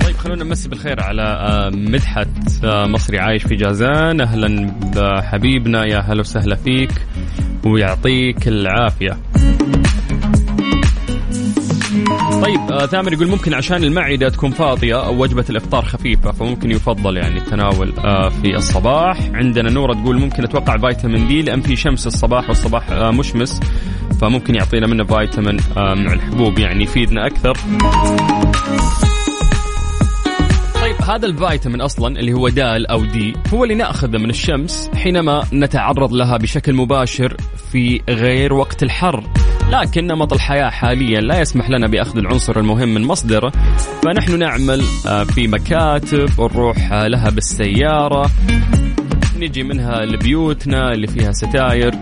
طيب 0.00 0.16
خلونا 0.18 0.44
نمسي 0.44 0.68
بالخير 0.68 1.02
على 1.02 1.22
آه، 1.22 1.70
مدحت 1.70 2.64
آه، 2.64 2.86
مصري 2.86 3.18
عايش 3.18 3.42
في 3.42 3.54
جازان. 3.54 4.20
أهلا 4.20 4.72
بحبيبنا 4.96 5.84
يا 5.84 5.98
هلا 5.98 6.20
وسهلا 6.20 6.56
فيك 6.56 6.90
ويعطيك 7.64 8.48
العافية. 8.48 9.18
طيب 12.42 12.60
آه 12.72 12.86
ثامر 12.86 13.12
يقول 13.12 13.28
ممكن 13.28 13.54
عشان 13.54 13.84
المعدة 13.84 14.28
تكون 14.28 14.50
فاضية 14.50 15.04
أو 15.06 15.22
وجبة 15.22 15.44
الإفطار 15.50 15.84
خفيفة 15.84 16.32
فممكن 16.32 16.70
يفضل 16.70 17.16
يعني 17.16 17.38
التناول 17.38 17.92
آه 17.98 18.28
في 18.28 18.56
الصباح. 18.56 19.18
عندنا 19.34 19.70
نورة 19.70 19.92
تقول 19.94 20.20
ممكن 20.20 20.44
أتوقع 20.44 20.76
فيتامين 20.76 21.28
دي 21.28 21.42
لأن 21.42 21.60
في 21.60 21.76
شمس 21.76 22.06
الصباح 22.06 22.48
والصباح 22.48 22.90
آه 22.90 23.10
مشمس 23.10 23.60
فممكن 24.20 24.54
يعطينا 24.54 24.86
منه 24.86 25.04
فيتامين 25.04 25.56
آه 25.76 25.94
مع 25.94 26.12
الحبوب 26.12 26.58
يعني 26.58 26.84
يفيدنا 26.84 27.26
أكثر. 27.26 27.52
طيب 30.74 30.96
هذا 31.10 31.26
الفيتامين 31.26 31.80
أصلا 31.80 32.20
اللي 32.20 32.32
هو 32.32 32.48
دال 32.48 32.86
أو 32.86 33.04
دي 33.04 33.32
هو 33.54 33.64
اللي 33.64 33.74
نأخذه 33.74 34.18
من 34.18 34.30
الشمس 34.30 34.90
حينما 34.94 35.42
نتعرض 35.52 36.12
لها 36.12 36.36
بشكل 36.36 36.74
مباشر 36.74 37.36
في 37.72 38.00
غير 38.08 38.52
وقت 38.54 38.82
الحر. 38.82 39.24
لكن 39.72 40.06
نمط 40.06 40.32
الحياة 40.32 40.70
حاليا 40.70 41.20
لا 41.20 41.40
يسمح 41.40 41.70
لنا 41.70 41.86
بأخذ 41.86 42.18
العنصر 42.18 42.58
المهم 42.58 42.94
من 42.94 43.04
مصدره 43.04 43.52
فنحن 44.02 44.38
نعمل 44.38 44.82
آه، 45.06 45.24
في 45.24 45.48
مكاتب 45.48 46.38
ونروح 46.38 46.92
آه، 46.92 47.06
لها 47.06 47.30
بالسيارة 47.30 48.30
نجي 49.38 49.62
منها 49.62 50.04
لبيوتنا 50.04 50.92
اللي 50.92 51.06
فيها 51.06 51.32
ستاير. 51.32 51.94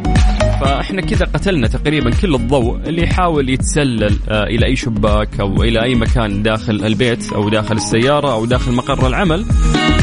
فإحنا 0.61 1.01
كذا 1.03 1.27
قتلنا 1.27 1.67
تقريبا 1.67 2.11
كل 2.11 2.35
الضوء 2.35 2.77
اللي 2.77 3.03
يحاول 3.03 3.51
يتسلل 3.51 4.19
آه، 4.29 4.43
إلى 4.43 4.67
أي 4.67 4.77
شباك 4.77 5.41
أو 5.41 5.63
إلى 5.63 5.83
أي 5.83 5.95
مكان 5.95 6.43
داخل 6.43 6.85
البيت 6.85 7.33
أو 7.33 7.49
داخل 7.49 7.77
السيارة 7.77 8.33
أو 8.33 8.47
داخل 8.47 8.73
مقر 8.73 9.07
العمل. 9.07 9.45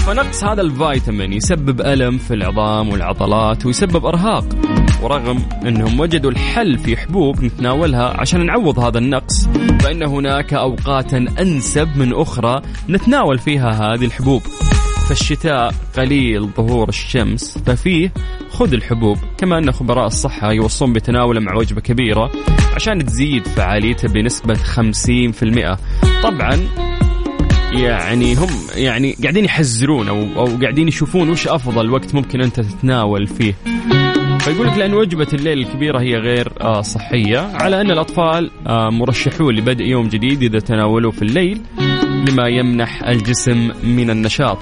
فنقص 0.08 0.43
هذا 0.43 0.62
الفيتامين 0.62 1.34
يسبب 1.34 1.82
ألم 1.82 2.17
في 2.17 2.34
العظام 2.34 2.89
والعضلات 2.89 3.65
ويسبب 3.65 4.05
أرهاق. 4.05 4.46
ورغم 5.04 5.44
أنهم 5.68 6.00
وجدوا 6.00 6.32
الحل 6.32 6.78
في 6.78 6.98
حبوب 6.98 7.44
نتناولها 7.44 8.22
عشان 8.22 8.46
نعوض 8.46 8.80
هذا 8.80 8.98
النقص 8.98 9.48
فإن 9.82 10.04
هناك 10.04 10.54
اوقاتا 10.54 11.26
أنسب 11.40 11.98
من 11.98 12.14
أخرى 12.14 12.62
نتناول 12.90 13.40
فيها 13.40 13.70
هذه 13.70 14.06
الحبوب. 14.06 14.42
فالشتاء 15.10 15.74
قليل 15.98 16.50
ظهور 16.58 16.90
الشمس 16.90 17.58
ففيه 17.58 18.14
خذ 18.50 18.74
الحبوب 18.74 19.18
كما 19.38 19.58
أن 19.58 19.72
خبراء 19.72 20.08
الصحة 20.08 20.52
يوصون 20.52 20.94
بتناوله 20.94 21.40
مع 21.40 21.56
وجبة 21.56 21.82
كبيرة 21.82 22.32
عشان 22.76 23.06
تزيد 23.06 23.48
فعاليته 23.48 24.08
بنسبة 24.08 24.54
50% 24.54 25.78
طبعا 26.24 26.60
يعني 27.72 28.36
هم 28.36 28.50
يعني 28.76 29.16
قاعدين 29.22 29.46
يحذرون 29.46 30.08
أو 30.08 30.22
أو 30.36 30.58
قاعدين 30.62 30.88
يشوفون 30.88 31.30
وش 31.30 31.48
أفضل 31.48 31.90
وقت 31.90 32.16
ممكن 32.16 32.42
أنت 32.42 32.60
تتناول 32.60 33.28
فيه. 33.28 33.54
فيقول 34.44 34.68
لك 34.68 34.78
لأن 34.78 34.94
وجبة 34.94 35.28
الليل 35.34 35.60
الكبيرة 35.60 36.00
هي 36.02 36.16
غير 36.16 36.54
آه، 36.62 36.82
صحية 36.82 37.40
على 37.40 37.82
أن 37.82 37.92
الأطفال 37.92 38.52
آه، 38.68 38.90
مرشحون 38.90 39.56
لبدء 39.56 39.84
يوم 39.84 40.08
جديد 40.08 40.44
إذا 40.44 40.60
تناولوا 40.60 41.12
في 41.12 41.22
الليل 41.22 41.62
لما 42.28 42.48
يمنح 42.48 43.04
الجسم 43.04 43.72
من 43.84 44.10
النشاط. 44.10 44.58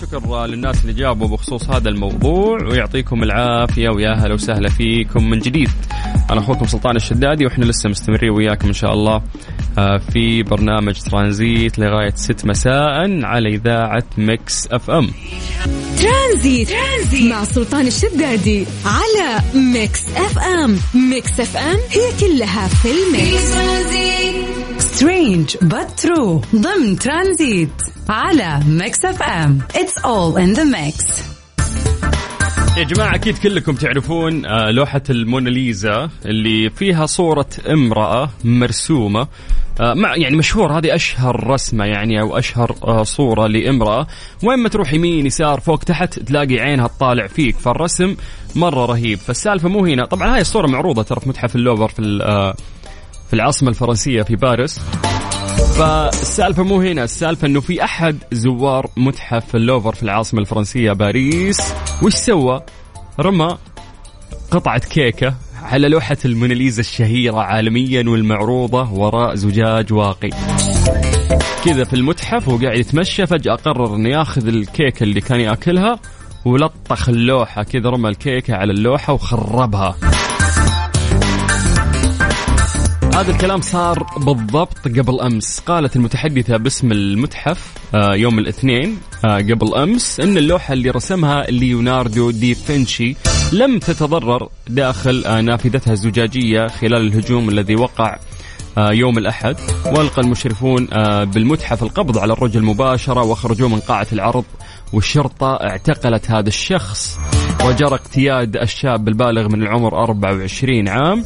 شكر 0.00 0.46
للناس 0.46 0.82
اللي 0.82 0.92
جابوا 0.92 1.28
بخصوص 1.28 1.70
هذا 1.70 1.88
الموضوع 1.88 2.58
ويعطيكم 2.70 3.22
العافية 3.22 3.88
ويا 3.88 4.14
هلا 4.14 4.34
وسهلا 4.34 4.68
فيكم 4.68 5.30
من 5.30 5.38
جديد. 5.38 5.68
أنا 6.30 6.40
أخوكم 6.40 6.66
سلطان 6.66 6.96
الشدادي 6.96 7.44
وإحنا 7.46 7.64
لسه 7.64 7.88
مستمرين 7.88 8.30
وياكم 8.30 8.68
إن 8.68 8.72
شاء 8.72 8.92
الله 8.92 9.22
في 10.12 10.42
برنامج 10.42 11.00
ترانزيت 11.00 11.78
لغاية 11.78 12.12
6 12.16 12.48
مساء 12.48 13.24
على 13.24 13.48
إذاعة 13.48 14.04
Mix 14.18 14.66
FM. 14.66 15.10
ترانزيت, 15.98 16.68
ترانزيت 16.68 17.30
مع 17.32 17.44
سلطان 17.44 17.86
الشدادي 17.86 18.66
على 18.84 19.40
Mix 19.54 20.08
FM. 20.16 20.78
Mix 20.94 21.40
FM 21.40 21.76
هي 21.90 22.12
كلها 22.20 22.68
في 22.68 22.88
ال 22.90 23.03
mix. 23.03 23.54
Strange 24.78 25.56
but 25.62 26.00
true 26.00 26.42
ضمن 26.56 26.98
ترانزيت 26.98 27.70
على 28.08 28.60
Mix 28.68 29.04
FM. 29.04 29.58
It's 29.74 29.98
all 29.98 30.40
in 30.40 30.52
the 30.52 30.64
mix 30.64 31.04
يا 32.78 32.84
جماعة 32.84 33.14
أكيد 33.14 33.38
كلكم 33.38 33.74
تعرفون 33.74 34.46
آه، 34.46 34.70
لوحة 34.70 35.02
الموناليزا 35.10 36.10
اللي 36.26 36.70
فيها 36.70 37.06
صورة 37.06 37.46
امرأة 37.70 38.30
مرسومة. 38.44 39.20
آه، 39.20 39.28
مع 39.80 40.16
يعني 40.16 40.36
مشهور 40.36 40.78
هذه 40.78 40.94
أشهر 40.94 41.46
رسمة 41.46 41.84
يعني 41.84 42.20
أو 42.20 42.38
أشهر 42.38 42.74
آه، 42.84 43.02
صورة 43.02 43.46
لامرأة. 43.46 44.06
وين 44.44 44.58
ما 44.58 44.68
تروح 44.68 44.92
يمين 44.92 45.26
يسار 45.26 45.60
فوق 45.60 45.78
تحت 45.78 46.18
تلاقي 46.18 46.60
عينها 46.60 46.86
تطالع 46.86 47.26
فيك. 47.26 47.56
فالرسم 47.56 48.16
مرة 48.56 48.86
رهيب. 48.86 49.18
فالسالفة 49.18 49.68
مو 49.68 49.86
هنا. 49.86 50.04
طبعا 50.04 50.34
هاي 50.34 50.40
الصورة 50.40 50.66
معروضة 50.66 51.02
ترى 51.02 51.20
في 51.20 51.28
متحف 51.28 51.56
اللوفر 51.56 51.88
في 51.88 52.02
في 53.28 53.34
العاصمة 53.34 53.68
الفرنسية 53.68 54.22
في 54.22 54.36
باريس. 54.36 54.80
فالسالفة 55.78 56.62
مو 56.62 56.80
هنا. 56.80 57.04
السالفة 57.04 57.46
إنه 57.46 57.60
في 57.60 57.84
أحد 57.84 58.18
زوار 58.32 58.90
متحف 58.96 59.54
اللوفر 59.56 59.94
في 59.94 60.02
العاصمة 60.02 60.40
الفرنسية 60.40 60.92
باريس. 60.92 61.74
وش 62.02 62.14
سوى؟ 62.14 62.62
رمى 63.20 63.58
قطعة 64.50 64.78
كيكة 64.78 65.34
على 65.62 65.88
لوحة 65.88 66.16
الموناليزا 66.24 66.80
الشهيرة 66.80 67.40
عالميا 67.40 68.04
والمعروضة 68.06 68.92
وراء 68.92 69.34
زجاج 69.34 69.92
واقي. 69.92 70.30
كذا 71.64 71.84
في 71.84 71.94
المتحف 71.94 72.48
وقاعد 72.48 72.78
يتمشى 72.78 73.26
فجأة 73.26 73.54
قرر 73.54 73.96
إنه 73.96 74.08
ياخذ 74.08 74.46
الكيكة 74.48 75.04
اللي 75.04 75.20
كان 75.20 75.40
يأكلها 75.40 76.00
ولطخ 76.44 77.08
اللوحة 77.08 77.62
كذا 77.62 77.90
رمى 77.90 78.08
الكيكة 78.08 78.54
على 78.54 78.72
اللوحة 78.72 79.12
وخربها. 79.12 79.96
هذا 83.14 83.30
الكلام 83.30 83.60
صار 83.60 84.06
بالضبط 84.16 84.88
قبل 84.88 85.20
أمس. 85.20 85.60
قالت 85.60 85.96
المتحدثة 85.96 86.56
باسم 86.56 86.92
المتحف 86.92 87.74
آه، 87.94 88.14
يوم 88.14 88.38
الاثنين 88.38 88.98
آه، 89.24 89.36
قبل 89.36 89.74
أمس 89.74 90.20
إن 90.20 90.36
اللوحة 90.36 90.72
اللي 90.74 90.90
رسمها 90.90 91.42
ليوناردو 91.50 92.30
دي 92.30 92.54
فينشي 92.54 93.16
لم 93.52 93.78
تتضرر 93.78 94.48
داخل 94.68 95.24
آه، 95.26 95.40
نافذتها 95.40 95.92
الزجاجية 95.92 96.66
خلال 96.66 97.06
الهجوم 97.06 97.48
الذي 97.48 97.76
وقع 97.76 98.18
آه، 98.78 98.92
يوم 98.92 99.18
الأحد. 99.18 99.56
والقى 99.86 100.22
المشرفون 100.22 100.88
آه، 100.92 101.24
بالمتحف 101.24 101.82
القبض 101.82 102.18
على 102.18 102.32
الرجل 102.32 102.62
مباشرة 102.62 103.22
وأخرجوه 103.22 103.68
من 103.68 103.80
قاعة 103.80 104.06
العرض 104.12 104.44
والشرطة. 104.92 105.54
اعتقلت 105.54 106.30
هذا 106.30 106.48
الشخص 106.48 107.18
وجرى 107.64 107.94
اقتياد 107.94 108.56
الشاب 108.56 109.08
البالغ 109.08 109.48
من 109.48 109.62
العمر 109.62 110.02
24 110.02 110.88
عام. 110.88 111.24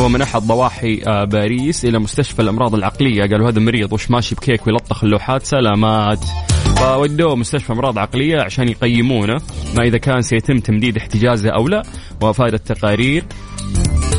هو 0.00 0.08
من 0.08 0.22
أحد 0.22 0.42
ضواحي 0.42 0.96
باريس 1.06 1.84
إلى 1.84 1.98
مستشفى 1.98 2.42
الأمراض 2.42 2.74
العقلية. 2.74 3.20
قالوا 3.20 3.48
هذا 3.48 3.60
مريض 3.60 3.92
وش 3.92 4.10
ماشي 4.10 4.34
بكيك 4.34 4.66
ويلطخ 4.66 5.04
اللوحات. 5.04 5.46
سلامات. 5.46 6.24
فودوه 6.76 7.36
مستشفى 7.36 7.72
أمراض 7.72 7.98
عقلية 7.98 8.42
عشان 8.42 8.68
يقيمونه 8.68 9.40
ما 9.76 9.82
إذا 9.84 9.98
كان 9.98 10.22
سيتم 10.22 10.58
تمديد 10.58 10.96
احتجازه 10.96 11.50
أو 11.50 11.68
لا 11.68 11.82
وافادت 12.20 12.72
تقارير 12.72 13.24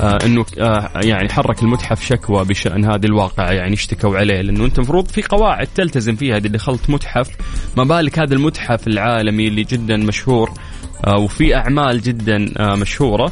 آه 0.02 0.18
إنه 0.26 0.46
آه 0.60 0.92
يعني 1.04 1.30
حرك 1.30 1.64
المتحف 1.64 2.06
شكوى 2.06 2.46
بشأن 2.46 2.86
هذه 2.86 3.06
الواقعة 3.06 3.52
يعني 3.52 3.74
اشتكوا 3.74 4.18
عليه 4.18 4.42
لأنه 4.42 4.66
أنت 4.66 4.78
المفروض 4.78 5.08
في 5.08 5.22
قواعد 5.22 5.68
تلتزم 5.76 6.16
فيها 6.16 6.38
إذا 6.38 6.48
دخلت 6.48 6.90
متحف 6.90 7.30
ما 7.78 7.84
بالك 7.84 8.20
هذا 8.20 8.34
المتحف 8.34 8.88
العالمي 8.88 9.48
اللي 9.48 9.64
جدا 9.64 9.98
مشهور 9.98 10.52
آه 11.08 11.20
وفي 11.20 11.56
أعمال 11.56 12.02
جدا 12.02 12.54
آه 12.58 12.76
مشهورة 12.76 13.32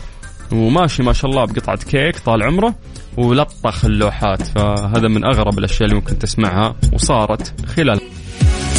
وماشي 0.51 1.03
ما 1.03 1.13
شاء 1.13 1.31
الله 1.31 1.45
بقطعة 1.45 1.77
كيك 1.77 2.19
طال 2.19 2.43
عمره 2.43 2.75
ولطخ 3.17 3.85
اللوحات 3.85 4.41
فهذا 4.41 5.07
من 5.07 5.25
أغرب 5.25 5.59
الأشياء 5.59 5.83
اللي 5.83 5.95
ممكن 5.95 6.19
تسمعها 6.19 6.75
وصارت 6.93 7.65
خلال 7.67 8.01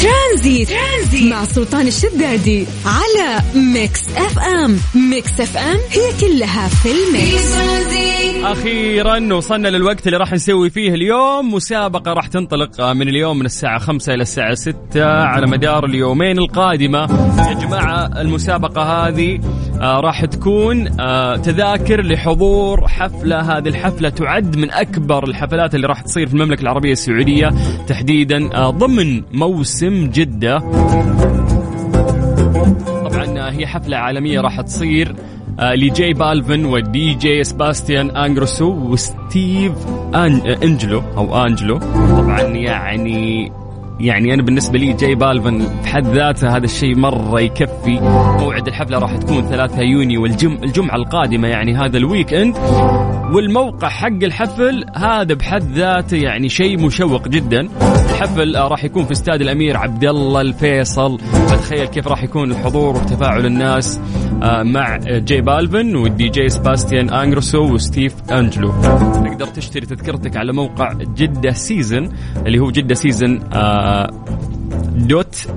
Tranzit. 0.01 0.69
Tranzit. 0.69 1.31
مع 1.33 1.43
سلطان 1.45 1.87
الشدادي 1.87 2.65
على 2.85 3.41
Mix 3.55 4.07
FM. 4.17 4.77
Mix 5.09 5.41
FM 5.41 5.77
هي 5.91 6.19
كلها 6.21 6.67
في 6.67 6.89
ال 6.91 7.04
mix. 7.04 7.55
أخيرا 8.43 9.33
وصلنا 9.33 9.67
للوقت 9.67 10.07
اللي 10.07 10.17
راح 10.17 10.33
نسوي 10.33 10.69
فيه 10.69 10.93
اليوم. 10.93 11.53
مسابقة 11.53 12.13
راح 12.13 12.27
تنطلق 12.27 12.81
من 12.81 13.09
اليوم 13.09 13.39
من 13.39 13.45
الساعة 13.45 13.79
5 13.79 14.13
إلى 14.13 14.21
الساعة 14.21 14.53
6 14.53 14.75
على 15.05 15.47
مدار 15.47 15.85
اليومين 15.85 16.37
القادمة. 16.37 16.99
يا 17.49 17.53
جماعة 17.53 18.21
المسابقة 18.21 18.81
هذه 19.07 19.39
آه 19.81 19.99
راح 19.99 20.25
تكون 20.25 20.99
آه 20.99 21.35
تذاكر 21.35 22.01
لحضور 22.01 22.87
حفلة. 22.87 23.39
هذه 23.57 23.67
الحفلة 23.67 24.09
تعد 24.09 24.57
من 24.57 24.71
أكبر 24.71 25.23
الحفلات 25.23 25.75
اللي 25.75 25.87
راح 25.87 26.01
تصير 26.01 26.27
في 26.27 26.33
المملكة 26.33 26.61
العربية 26.61 26.91
السعودية 26.91 27.49
تحديدا 27.87 28.55
آه 28.55 28.69
ضمن 28.69 29.21
موسم 29.31 29.84
جدة. 29.89 30.59
طبعا 33.03 33.49
هي 33.51 33.67
حفلة 33.67 33.97
عالمية 33.97 34.41
راح 34.41 34.61
تصير 34.61 35.15
آه 35.59 35.73
ل 35.75 35.94
J 35.94 36.13
Balvin 36.13 36.65
وال 36.65 36.89
DJ 36.89 37.13
Sebastian 37.13 38.09
Ingrosso 38.09 38.73
و 38.73 38.89
Steve 38.89 39.71
An... 40.15 40.41
Angello 40.63 41.03
أو 41.17 41.45
Angello. 41.45 41.77
طبعا 42.17 42.41
يعني 42.41 43.51
يعني 43.99 44.33
أنا 44.33 44.41
بالنسبة 44.41 44.79
لي 44.79 44.93
J 44.93 45.15
Balvin 45.15 45.67
بحد 45.83 46.07
ذاته 46.07 46.57
هذا 46.57 46.65
الشيء 46.65 46.95
مرة 46.95 47.41
يكفي. 47.41 47.99
موعد 48.39 48.67
الحفلة 48.67 48.99
راح 48.99 49.15
تكون 49.17 49.45
3 49.45 49.81
يونيو 49.81 50.23
والجم 50.23 50.57
الجمعة 50.63 50.95
القادمة 50.95 51.47
يعني 51.47 51.75
هذا 51.75 51.97
ال 51.97 52.33
weekend 52.33 52.55
والموقع 53.33 53.89
حق 53.89 54.23
الحفل 54.23 54.85
هذا 54.95 55.33
بحد 55.33 55.71
ذاته 55.71 56.17
يعني 56.17 56.49
شيء 56.49 56.85
مشوق 56.85 57.27
جدا. 57.27 57.69
الحفل 58.09 58.55
راح 58.55 58.83
يكون 58.83 59.05
في 59.05 59.11
استاد 59.11 59.41
الأمير 59.41 59.77
عبد 59.77 60.03
الله 60.03 60.41
الفيصل. 60.41 61.19
فتخيل 61.19 61.85
كيف 61.85 62.07
راح 62.07 62.23
يكون 62.23 62.51
الحضور 62.51 62.95
وتفاعل 62.95 63.45
الناس 63.45 63.99
آه، 64.43 64.63
مع 64.63 64.97
J 64.97 65.41
Balvin 65.41 65.95
وال 65.95 66.12
DJ 66.12 66.29
Sebastian 66.29 67.09
Ingrosso 67.09 67.73
و 67.73 67.80
Steve 67.80 68.15
Angello. 68.31 68.71
تقدر 69.35 69.45
تشتري 69.45 69.85
تذكرتك 69.85 70.37
على 70.37 70.53
موقع 70.53 70.93
Jeddah 70.93 71.51
Season 71.51 72.09
اللي 72.45 72.59
هو 72.59 72.71
Jeddah 72.71 72.95
Season 72.95 73.39
dot 74.95 75.47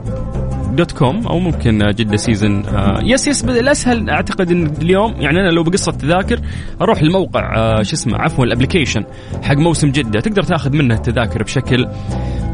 dot 0.79 0.93
com 0.93 1.27
أو 1.27 1.39
ممكن 1.39 1.79
Jeddah 1.79 2.17
Season 2.17 2.63
آه 2.67 3.01
yes 3.03 3.29
yes 3.29 3.45
الأسهل 3.45 4.11
أعتقد 4.11 4.51
إن 4.51 4.67
اليوم 4.83 5.15
يعني 5.19 5.41
أنا 5.41 5.49
لو 5.49 5.63
بقص 5.63 5.93
تذاكر 5.93 6.41
أروح 6.81 7.01
الموقع 7.01 7.57
آه 7.57 7.83
شو 7.83 7.95
اسمه 7.95 8.19
عفوا 8.19 8.45
ال 8.45 8.50
application 8.50 9.05
حق 9.43 9.57
موسم 9.57 9.91
جدة 9.91 10.21
تقدر 10.21 10.43
تأخذ 10.43 10.77
منه 10.77 10.95
التذاكر 10.95 11.43
بشكل 11.43 11.89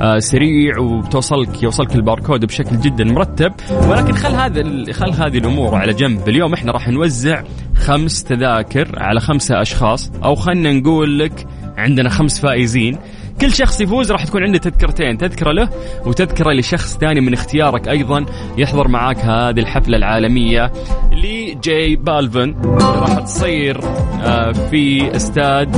آه 0.02 0.18
سريع 0.18 0.78
وبتوصلك 0.78 1.62
يوصلك 1.62 1.94
الباركود 1.94 2.44
بشكل 2.44 2.80
جدا 2.80 3.04
مرتب. 3.04 3.52
ولكن 3.88 4.12
خل 4.12 4.34
هذا 4.34 4.92
خل 4.92 5.12
هذه 5.12 5.38
الأمور 5.38 5.74
على 5.74 5.92
جنب. 5.92 6.28
اليوم 6.28 6.52
إحنا 6.54 6.72
راح 6.72 6.88
نوزع 6.88 7.42
خمس 7.76 8.24
تذاكر 8.24 8.88
على 8.98 9.20
خمسة 9.20 9.62
أشخاص 9.62 10.12
أو 10.24 10.34
خلينا 10.34 10.72
نقول 10.72 11.18
لك 11.18 11.46
عندنا 11.76 12.08
خمس 12.08 12.40
فائزين. 12.40 12.98
كل 13.44 13.52
شخص 13.52 13.80
يفوز 13.80 14.12
راح 14.12 14.24
تكون 14.24 14.42
عنده 14.42 14.58
تذكرتين 14.58 15.18
تذكرة 15.18 15.52
له 15.52 15.68
وتذكرة 16.06 16.52
لشخص 16.52 16.98
ثاني 16.98 17.20
من 17.20 17.32
اختيارك 17.32 17.88
أيضا 17.88 18.26
يحضر 18.58 18.88
معاك 18.88 19.18
هذه 19.18 19.60
الحفلة 19.60 19.96
العالمية 19.96 20.72
لجي 21.12 21.96
بالفن. 21.96 22.54
راح 22.80 23.18
تصير 23.18 23.80
آه، 24.22 24.52
في 24.52 25.16
استاد 25.16 25.76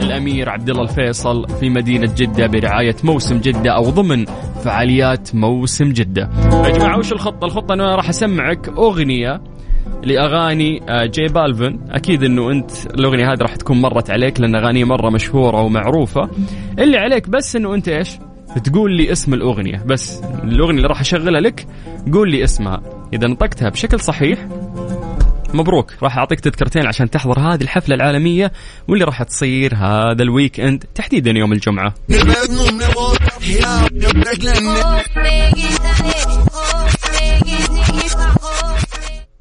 الأمير 0.00 0.48
عبد 0.48 0.70
الله 0.70 0.82
الفيصل 0.82 1.46
في 1.60 1.70
مدينة 1.70 2.14
جدة 2.16 2.46
برعاية 2.46 2.96
موسم 3.04 3.38
جدة 3.38 3.70
أو 3.70 3.90
ضمن 3.90 4.24
فعاليات 4.64 5.34
موسم 5.34 5.92
جدة. 5.92 6.30
يا 6.52 6.70
جماعة 6.70 6.98
وش 6.98 7.12
الخطة؟ 7.12 7.44
الخطة 7.44 7.74
أنا 7.74 7.96
راح 7.96 8.08
أسمعك 8.08 8.68
أغنية 8.68 9.40
لاغاني 10.04 10.82
آه، 10.88 11.06
جي 11.06 11.26
بالفن 11.26 11.78
أكيد 11.90 12.22
انه 12.22 12.50
انت 12.50 12.70
الاغنيه 12.86 13.32
هذه 13.32 13.38
راح 13.40 13.56
تكون 13.56 13.80
مرت 13.80 14.10
عليك 14.10 14.40
لأن 14.40 14.54
اغانيه 14.54 14.84
مره 14.84 15.10
مشهوره 15.10 15.62
ومعروفه 15.62 16.30
اللي 16.78 16.96
عليك 16.96 17.28
بس 17.28 17.56
انه 17.56 17.74
انت 17.74 17.88
إيش 17.88 18.08
تقول 18.64 18.96
لي 18.96 19.12
اسم 19.12 19.34
الاغنيه 19.34 19.82
بس 19.86 20.22
الاغنيه 20.44 20.76
اللي 20.76 20.88
راح 20.88 21.00
اشغلها 21.00 21.40
لك 21.40 21.66
قول 22.12 22.30
لي 22.30 22.44
اسمها 22.44 22.82
اذا 23.12 23.28
نطقتها 23.28 23.68
بشكل 23.68 24.00
صحيح 24.00 24.48
مبروك 25.54 25.92
راح 26.02 26.18
اعطيك 26.18 26.40
تذكرتين 26.40 26.86
عشان 26.86 27.10
تحضر 27.10 27.40
هذه 27.40 27.62
الحفله 27.62 27.94
العالميه 27.94 28.52
واللي 28.88 29.04
راح 29.04 29.22
تصير 29.22 29.74
هذا 29.74 30.22
ال 30.22 30.60
weekend 30.60 30.84
تحديدا 30.94 31.30
يوم 31.30 31.52
الجمعه 31.52 31.94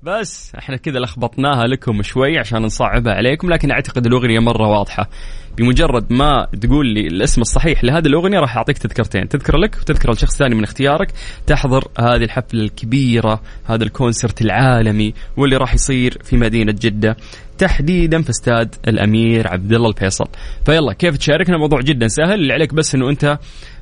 بس 0.04 0.56
إحنا 0.56 0.78
كذا 0.78 1.00
لخبطناها 1.00 1.68
لكم 1.68 2.02
شوي 2.02 2.38
عشان 2.40 2.62
نصعبها 2.62 3.14
عليكم 3.14 3.50
لكن 3.50 3.72
أعتقد 3.72 4.06
الأغنية 4.06 4.40
مرة 4.40 4.68
واضحة. 4.68 5.10
بمجرد 5.58 6.14
ما 6.14 6.48
تقول 6.62 6.94
لي 6.94 7.08
الاسم 7.08 7.42
الصحيح 7.42 7.84
لهذه 7.84 8.08
الأغنية 8.08 8.40
راح 8.40 8.58
أعطيك 8.58 8.78
تذكرتين. 8.78 9.28
تذكرة 9.28 9.58
لك 9.58 9.78
وتذكرة 9.82 10.12
لشخص 10.12 10.38
ثاني 10.38 10.56
من 10.56 10.64
اختيارك. 10.64 11.12
تحضر 11.48 11.88
هذه 12.00 12.24
الحفلة 12.24 12.62
الكبيرة 12.62 13.42
هذا 13.66 13.84
الكونسرت 13.84 14.42
العالمي 14.42 15.14
واللي 15.38 15.58
راح 15.58 15.74
يصير 15.74 16.18
في 16.24 16.38
مدينة 16.38 16.76
جدة 16.82 17.18
تحديدا 17.58 18.22
في 18.22 18.30
استاد 18.30 18.76
الأمير 18.88 19.48
عبد 19.48 19.74
الله 19.74 19.90
الفيصل. 19.90 20.26
فيلا 20.66 20.94
كيف 20.94 21.18
تشاركنا؟ 21.18 21.58
موضوع 21.58 21.82
جدا 21.82 22.08
سهل. 22.08 22.34
اللي 22.34 22.54
عليك 22.54 22.74
بس 22.74 22.96
إنه 22.96 23.10
أنت 23.10 23.40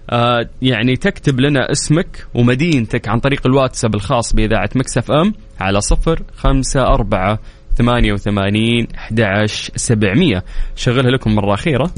آه 0.10 0.50
يعني 0.62 0.96
تكتب 0.96 1.40
لنا 1.40 1.72
اسمك 1.72 2.26
ومدينتك 2.34 3.08
عن 3.08 3.20
طريق 3.20 3.48
الواتساب 3.48 3.96
الخاص 3.96 4.34
بإذاعة 4.34 4.70
مكسف 4.76 5.12
أم 5.12 5.34
على 5.60 5.82
صفر 5.82 6.24
خمسة 6.38 6.82
أربعة 6.82 7.40
88 7.78 8.88
11 8.96 9.72
700 9.76 10.44
شغلها 10.76 11.12
لكم 11.12 11.36
مرة 11.36 11.54
أخيرة. 11.54 11.92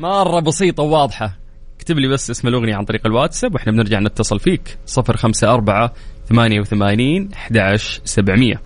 مرة 0.00 0.40
بسيطة 0.40 0.82
وواضحة. 0.82 1.36
اكتب 1.76 1.98
لي 1.98 2.08
بس 2.08 2.30
اسم 2.30 2.48
الأغنية 2.48 2.74
عن 2.74 2.84
طريق 2.84 3.06
الواتساب 3.06 3.54
وإحنا 3.54 3.72
بنرجع 3.72 4.00
نتصل 4.00 4.40
فيك. 4.40 4.78
054 4.98 5.90
88 6.28 7.28
11 7.34 8.00
700 8.04 8.60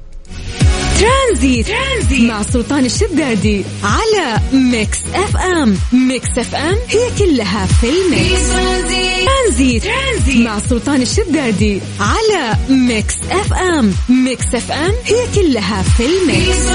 Tranzit. 0.98 1.66
Tranzit 1.66 2.30
مع 2.30 2.42
سلطان 2.42 2.84
الشدادي 2.84 3.64
على 3.84 4.40
Mix 4.52 4.98
FM. 5.14 5.76
Mix 5.92 6.38
FM 6.38 6.76
هي 6.88 7.10
كلها 7.18 7.66
في 7.66 7.86
ال 7.86 7.99
mix. 7.99 8.52
Tranzit. 8.52 9.84
Tranzit 9.84 10.46
مع 10.46 10.58
سلطان 10.58 11.02
الشدادي 11.02 11.80
على 12.00 12.56
Mix 12.70 13.14
FM. 13.30 13.92
Mix 14.08 14.54
FM 14.54 14.92
هي 15.04 15.42
كلها 15.42 15.82
في 15.82 16.02
ال 16.06 16.19
mix. 16.19 16.68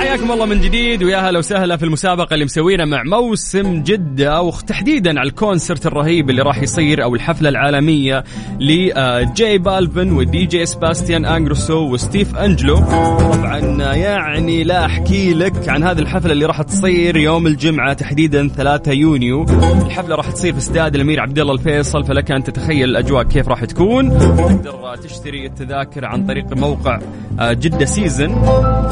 حياكم 0.00 0.32
الله 0.32 0.46
من 0.46 0.60
جديد 0.60 1.02
ويا 1.02 1.18
هلا 1.18 1.38
وسهلا 1.38 1.76
في 1.76 1.84
المسابقة 1.84 2.34
اللي 2.34 2.44
مسوينا 2.44 2.84
مع 2.84 3.02
موسم 3.02 3.82
جدة 3.82 4.42
وتحديدا 4.42 5.20
على 5.20 5.28
ال 5.28 5.35
concert 5.35 5.86
الرهيب 5.86 6.30
اللي 6.30 6.42
راح 6.42 6.62
يصير 6.62 7.02
أو 7.02 7.14
الحفلة 7.14 7.48
العالمية 7.48 8.24
ل 8.60 9.09
J 9.09 9.58
Balvin 9.58 10.04
و 10.04 10.12
DJ 10.12 10.66
Sebastian 10.66 11.24
Ingrosso 11.24 11.92
و 11.92 11.99
Steve 11.99 12.36
Angello. 12.36 12.84
طبعا 13.36 13.58
يعني 13.94 14.64
لا 14.64 14.84
أحكي 14.86 15.34
لك 15.34 15.68
عن 15.68 15.82
هذه 15.82 15.98
الحفلة 15.98 16.32
اللي 16.32 16.46
راح 16.46 16.62
تصير 16.62 17.16
يوم 17.16 17.46
الجمعة 17.46 17.92
تحديدا 17.92 18.48
3 18.48 18.92
يونيو. 18.92 19.46
الحفلة 19.86 20.14
راح 20.14 20.30
تصير 20.30 20.52
في 20.52 20.58
استاد 20.58 20.94
الأمير 20.94 21.20
عبد 21.20 21.38
الله 21.38 21.52
الفيصل 21.52 22.04
فلك 22.04 22.30
أن 22.30 22.44
تتخيل 22.44 22.88
الأجواء 22.88 23.22
كيف 23.22 23.48
راح 23.48 23.64
تكون. 23.64 24.18
تقدر 24.18 24.96
تشتري 24.96 25.46
التذاكر 25.46 26.04
عن 26.04 26.26
طريق 26.26 26.56
موقع 26.56 26.98
آه، 27.40 27.52
Jeddah 27.52 27.84
Season 27.84 28.34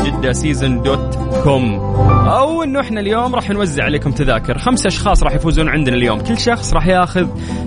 Jeddah 0.04 0.32
Season 0.32 0.82
dot 0.82 1.18
com. 1.44 1.74
أو 2.28 2.62
إنه 2.62 2.80
إحنا 2.80 3.00
اليوم 3.00 3.34
راح 3.34 3.50
نوزع 3.50 3.84
عليكم 3.84 4.10
تذاكر. 4.12 4.58
خمسة 4.58 4.88
أشخاص 4.88 5.22
راح 5.22 5.34
يفوزون 5.34 5.68
عندنا 5.68 5.96
اليوم. 5.96 6.20
كل 6.20 6.38
شخص 6.38 6.74
راح 6.74 6.86
ياخذ 6.86 7.26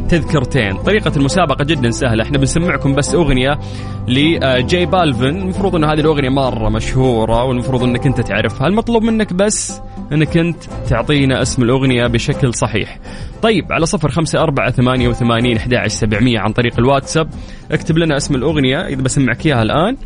تذكرتين. 0.09 0.77
طريقة 0.77 1.11
المسابقة 1.17 1.63
جدا 1.63 1.91
سهلة. 1.91 2.23
إحنا 2.23 2.37
بنسمعكم 2.37 2.95
بس 2.95 3.15
أغنية 3.15 3.59
ل 4.07 4.46
J 4.46 4.85
Balvin. 4.85 5.25
المفروض 5.25 5.75
ان 5.75 5.83
هذه 5.83 5.99
الأغنية 5.99 6.29
مرة 6.29 6.66
مشهوره 6.69 7.43
والمفروض 7.43 7.83
إنك 7.83 8.05
أنت 8.05 8.21
تعرفها. 8.21 8.67
المطلوب 8.67 9.03
منك 9.03 9.33
بس 9.33 9.81
إنك 10.11 10.37
أنت 10.37 10.63
تعطينا 10.89 11.41
اسم 11.41 11.63
الأغنية 11.63 12.07
بشكل 12.07 12.53
صحيح. 12.53 12.99
طيب 13.41 13.71
على 13.71 13.85
صفر 13.85 14.09
خمسة 14.11 14.39
أربعة 14.39 14.71
ثمانية 14.71 15.07
وثمانين 15.07 15.57
أحد 15.57 15.87
سبعمية 15.87 16.39
عن 16.39 16.51
طريق 16.51 16.79
الواتساب. 16.79 17.29
اكتب 17.71 17.97
لنا 17.97 18.17
اسم 18.17 18.35
الأغنية 18.35 18.87
إذا 18.87 19.01
بسمعك 19.01 19.45
إياها 19.45 19.61
الآن. 19.61 19.97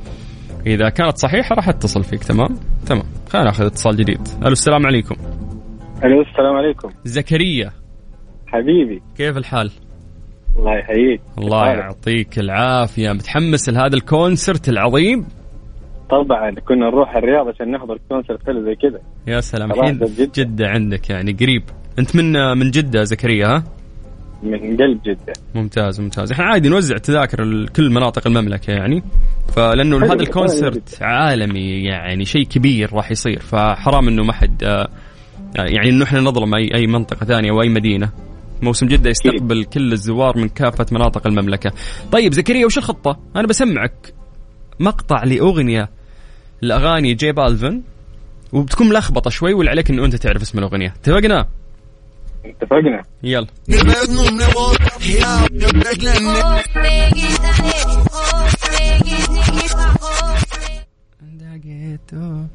إذا 0.66 0.90
كانت 0.90 1.18
صحيحة 1.18 1.56
راح 1.56 1.70
أتصل 1.70 2.04
فيك. 2.04 2.24
تمام؟ 2.24 2.50
تمام. 2.86 3.04
خلينا 3.30 3.46
ناخذ 3.46 3.66
اتصال 3.66 3.98
جديد. 3.98 4.28
ألو 4.42 4.52
السلام 4.52 4.86
عليكم. 4.86 5.16
ألو 6.04 6.22
السلام 6.22 6.56
عليكم. 6.56 6.90
زكريا. 7.06 7.72
حبيبي. 8.48 9.02
كيف 9.18 9.38
الحال؟ 9.38 9.72
الله 10.58 10.78
يحييك. 10.78 11.22
الله 11.38 11.68
يعطيك 11.68 12.40
العافية. 12.40 13.12
متحمس 13.12 13.70
لهذا 13.70 13.96
الكونسرت 13.96 14.70
العظيم؟ 14.70 15.26
طبعا 16.12 16.52
كنا 16.52 16.86
نروح 16.86 17.16
الرياض 17.16 17.48
عشان 17.48 17.72
نحضر 17.72 18.00
كونسرت 18.10 18.46
حلو 18.46 18.64
زي 18.66 18.76
كذا. 18.76 19.00
يا 19.28 19.42
سلام 19.42 19.72
الحين 19.72 19.98
جدة. 19.98 20.32
جدة 20.36 20.68
عندك 20.68 21.10
يعني 21.10 21.32
قريب. 21.32 21.64
أنت 22.00 22.16
من 22.16 22.58
من 22.58 22.72
جدة 22.72 23.04
زكريا 23.04 23.48
ها؟ 23.48 23.64
من 24.44 24.78
قلب 24.78 25.02
جدة. 25.06 25.34
ممتاز 25.56 26.02
ممتاز. 26.02 26.32
إحنا 26.32 26.46
عادي 26.46 26.70
نوزع 26.70 26.98
تذاكر 26.98 27.44
لكل 27.44 27.90
مناطق 27.90 28.28
المملكة 28.28 28.72
يعني. 28.72 29.04
فلأنه 29.56 30.06
هذا 30.06 30.14
الكونسرت 30.14 30.98
عالمي 31.02 31.84
يعني 31.84 32.26
شيء 32.26 32.44
كبير 32.44 32.94
راح 32.94 33.12
يصير. 33.12 33.40
فحرام 33.40 34.08
إنه 34.08 34.24
ما 34.24 34.34
حد 34.34 34.64
آه، 34.64 34.88
يعني 35.56 35.90
إنه 35.90 36.04
إحنا 36.04 36.20
نظلم 36.20 36.56
أي 36.56 36.70
أي 36.76 36.88
منطقة 36.88 37.26
ثانية 37.26 37.52
أو 37.52 37.62
اي 37.62 37.70
مدينة. 37.70 38.10
موسم 38.62 38.88
جدة 38.88 39.10
يستقبل 39.10 39.64
كل 39.64 39.92
الزوار 39.92 40.38
من 40.38 40.50
كافة 40.50 40.86
مناطق 40.92 41.28
المملكة. 41.28 41.72
طيب 42.12 42.34
زكريا 42.34 42.66
وش 42.66 42.78
الخطة؟ 42.78 43.20
أنا 43.36 43.48
بسمعك 43.48 44.14
مقطع 44.80 45.24
لأغنية 45.24 45.90
لأغاني 46.62 47.14
جي 47.14 47.32
بالفن 47.32 47.82
وبتكون 48.54 48.90
ملخبطة 48.90 49.30
شوي 49.30 49.54
واللي 49.54 49.72
عليك 49.72 49.90
إنه 49.90 50.06
أنت 50.06 50.16
تعرف 50.16 50.42
اسم 50.42 50.60
الأغنية. 50.60 50.94
اتفقنا؟ 51.04 51.48
اتفقنا 52.46 53.04
يلا. 53.24 53.48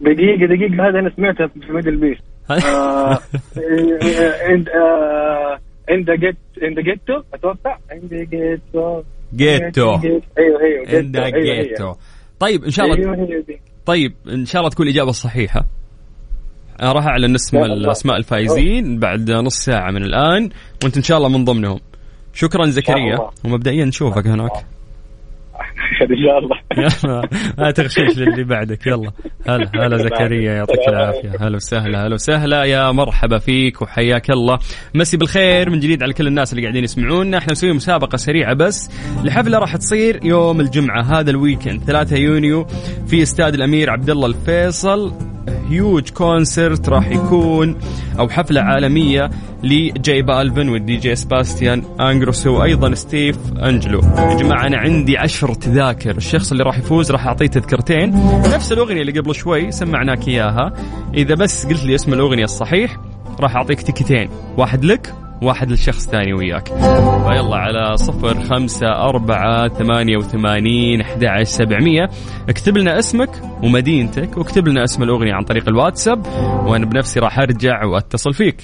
دقيقة 0.01 0.47
دقيقة 0.47 0.89
هذا 0.89 0.99
أنا 0.99 1.13
سمعتها 1.17 1.47
في 1.47 1.73
ميدل 1.73 1.97
بيست 1.97 2.23
آه، 2.51 3.19
عند 4.43 4.69
عند 5.89 6.11
جيت 6.11 6.37
عند 6.63 6.81
جيتو 6.81 7.23
أتوقع 7.35 7.79
عند 7.91 8.15
جيتو 8.15 9.03
جيتو 9.35 9.95
أيوه 10.39 10.61
أيوه 10.61 10.89
عند 10.89 11.17
جيتو 11.17 11.37
أيوة، 11.37 11.57
هي. 11.57 11.63
جيتو 11.63 11.95
طيب 12.41 12.65
إن 12.65 12.71
شاء 12.71 12.87
الله 12.87 13.27
طيب 13.87 14.15
إن 14.29 14.47
شاء 14.47 14.61
الله 14.61 14.71
تكون 14.71 14.87
الإجابة 14.87 15.11
الصحيحه 15.11 15.67
راح 16.83 17.07
أعلن 17.07 17.35
اسم. 17.35 17.57
الاسماء 17.57 18.17
الفائزين 18.17 18.99
بعد 18.99 19.31
نص 19.31 19.57
ساعة 19.57 19.91
من 19.91 20.03
الآن 20.03 20.51
وأنت 20.85 20.97
إن 20.97 21.03
شاء 21.03 21.19
الله 21.19 21.29
من 21.29 21.45
ضمنهم 21.45 21.81
شكرا 22.35 22.67
زكريا. 22.67 23.19
ومبدئيا 23.45 23.85
نشوفك 23.85 24.27
هناك 24.27 24.67
إن 26.11 26.17
شاء 26.27 26.39
الله. 26.39 26.57
يلا. 26.79 27.29
لا 27.59 27.71
تغشش 27.71 28.19
للي 28.19 28.45
بعدك. 28.45 28.87
يلا. 28.87 29.11
هلا. 29.49 29.71
هلا 29.75 29.97
زكريا. 29.97 30.53
يعطيك 30.53 30.89
العافية. 30.89 31.33
هلا 31.41 31.57
وسهلا. 31.57 32.07
هلا 32.07 32.15
وسهلا 32.15 32.65
يا 32.65 32.93
مرحبا 32.93 33.39
فيك 33.39 33.83
وحياك 33.83 34.31
الله. 34.31 34.59
مسي 34.95 35.17
بالخير 35.17 35.71
من 35.71 35.81
جديد 35.81 36.03
على 36.03 36.13
كل 36.13 36.27
الناس 36.27 36.53
اللي 36.53 36.63
قاعدين 36.63 36.85
يسمعونا. 36.85 37.39
إحنا 37.39 37.53
نسوي 37.53 37.73
مسابقة 37.73 38.17
سريعة 38.17 38.55
بس. 38.55 38.91
لحفلة 39.25 39.59
راح 39.59 39.77
تصير 39.77 40.21
يوم 40.25 40.61
الجمعة 40.61 41.03
هذا 41.03 41.31
الويكند 41.31 41.81
3 41.81 42.17
يونيو 42.17 42.67
في 43.07 43.23
استاد 43.23 43.55
الأمير 43.55 43.91
عبد 43.91 44.11
الله 44.11 44.27
الفيصل. 44.27 45.36
huge 45.71 46.11
concert 46.11 46.89
راح 46.89 47.09
يكون 47.09 47.77
أو 48.19 48.29
حفلة 48.29 48.61
عالمية 48.61 49.31
ل 49.63 49.93
J 49.93 50.23
Balvin 50.23 50.69
وال 50.69 50.83
DJ 50.83 50.97
Sebastian 50.97 51.83
Ingrosso 52.01 52.59
وأيضا 52.59 52.95
Steve 52.95 53.37
Angello. 53.63 54.01
يا 54.01 54.35
جماعة 54.35 54.67
أنا 54.67 54.77
عندي 54.77 55.19
عشر 55.19 55.55
تذاكر. 55.55 56.17
الشخص 56.17 56.51
اللي 56.51 56.65
راح 56.65 56.79
يفوز 56.79 57.11
راح 57.11 57.27
أعطيه 57.27 57.47
تذكرتين. 57.47 58.11
نفس 58.55 58.73
الأغنية 58.73 59.01
اللي 59.01 59.21
قبل 59.21 59.35
شوي 59.35 59.71
سمعناك 59.71 60.29
إياها. 60.29 60.73
إذا 61.15 61.35
بس 61.35 61.67
قلت 61.67 61.85
لي 61.85 61.95
اسم 61.95 62.13
الأغنية 62.13 62.45
الصحيح 62.45 62.97
راح 63.41 63.57
أعطيك 63.57 63.83
تيكتين. 63.83 64.29
واحد 64.57 64.85
لك 64.85 65.15
واحد 65.43 65.71
للشخص 65.71 66.07
ثاني 66.07 66.35
وياك. 66.35 66.69
فيلا 66.69 67.57
على 67.57 67.97
صفر 67.97 68.45
خمسة 68.45 68.87
أربعة 68.87 69.69
ثمانية 69.69 70.17
وثمانين 70.17 71.01
أحد 71.01 71.43
سبعمية. 71.43 72.11
اكتب 72.49 72.77
لنا 72.77 72.99
اسمك 72.99 73.31
ومدينتك 73.63 74.39
واكتب 74.39 74.69
لنا 74.69 74.85
اسم 74.85 75.03
الأغنية 75.03 75.35
عن 75.35 75.45
طريق 75.45 75.69
الواتساب. 75.69 76.27
وأنا 76.67 76.87
بنفسي 76.87 77.21
راح 77.21 77.39
أرجع 77.39 77.85
وأتصل 77.85 78.35
فيك. 78.35 78.57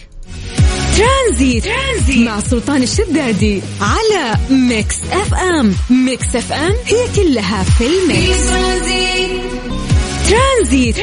Tranzit. 0.99 1.65
Tranzit 1.65 2.29
مع 2.29 2.41
سلطان 2.41 2.83
الشدادي 2.83 3.63
على 3.81 4.35
Mix 4.51 5.05
FM. 5.13 5.75
Mix 6.07 6.37
FM 6.37 6.73
هي 6.87 7.07
كلها 7.17 7.63
في 7.63 7.85
ال 7.87 7.99
mix. 7.99 8.51
Tranzit. 8.51 9.62
Tranzit 10.33 10.97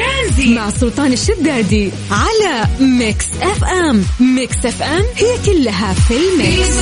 مع 0.48 0.70
سلطان 0.70 1.12
الشدادي 1.12 1.90
على 2.10 2.68
Mix 2.80 3.26
FM. 3.42 4.04
Mix 4.20 4.66
FM 4.66 5.04
هي 5.16 5.38
كلها 5.46 5.94
في 5.94 6.14
ال 6.16 6.29
mix. 6.29 6.80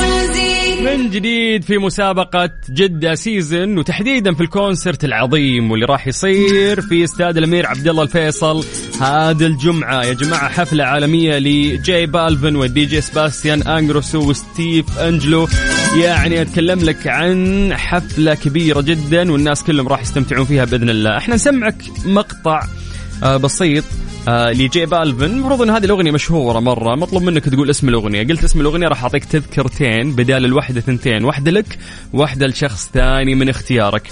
من 0.82 1.10
جديد 1.10 1.64
في 1.64 1.78
مسابقة 1.78 2.50
Jeddah 2.70 3.14
Season 3.14 3.78
وتحديدا 3.78 4.34
في 4.34 4.40
ال 4.40 4.48
concert 4.48 5.04
العظيم 5.04 5.70
واللي 5.70 5.86
راح 5.86 6.06
يصير 6.06 6.80
في 6.80 7.04
استاد 7.04 7.36
الأمير 7.36 7.66
عبد 7.66 7.88
الله 7.88 8.02
الفيصل 8.02 8.64
هذا 9.00 9.46
الجمعة. 9.46 10.04
يا 10.04 10.12
جماعة 10.12 10.48
حفلة 10.48 10.84
عالمية 10.84 11.38
ل 11.38 11.72
J 11.72 12.06
Balvin 12.06 12.56
وال 12.56 12.70
DJ 12.70 12.84
Sebastian 12.84 13.62
Ingrosso 13.62 14.30
و 14.30 14.42
Steve 14.42 14.98
Angello. 14.98 15.48
يعني 15.96 16.42
أتكلم 16.42 16.80
لك 16.80 17.06
عن 17.06 17.70
حفلة 17.76 18.34
كبيرة 18.34 18.80
جدا 18.80 19.32
والناس 19.32 19.62
كلهم 19.62 19.88
راح 19.88 20.02
يستمتعون 20.02 20.44
فيها 20.44 20.64
بإذن 20.64 20.90
الله. 20.90 21.16
إحنا 21.16 21.34
نسمعك 21.34 21.82
مقطع 22.04 22.37
آه، 22.46 23.36
بسيط 23.36 23.84
آه 24.28 24.52
ل 24.52 24.69
J 24.69 24.86
Balvin 24.86 25.24
المفروض 25.24 25.62
إن 25.62 25.70
هذه 25.70 25.84
الأغنية 25.84 26.10
مشهورة 26.10 26.60
مرة. 26.60 26.96
مطلوب 26.96 27.22
منك 27.22 27.44
تقول 27.44 27.70
اسم 27.70 27.88
الأغنية. 27.88 28.26
قلت 28.26 28.44
اسم 28.44 28.60
الأغنية 28.60 28.88
راح 28.88 29.02
أعطيك 29.02 29.24
تذكرتين. 29.24 30.12
بدال 30.12 30.44
الواحده 30.44 30.80
ثنتين 30.80 31.24
واحدة 31.24 31.50
لك 31.50 31.78
واحدة 32.12 32.46
لشخص 32.46 32.90
ثاني 32.94 33.34
من 33.34 33.48
اختيارك. 33.48 34.02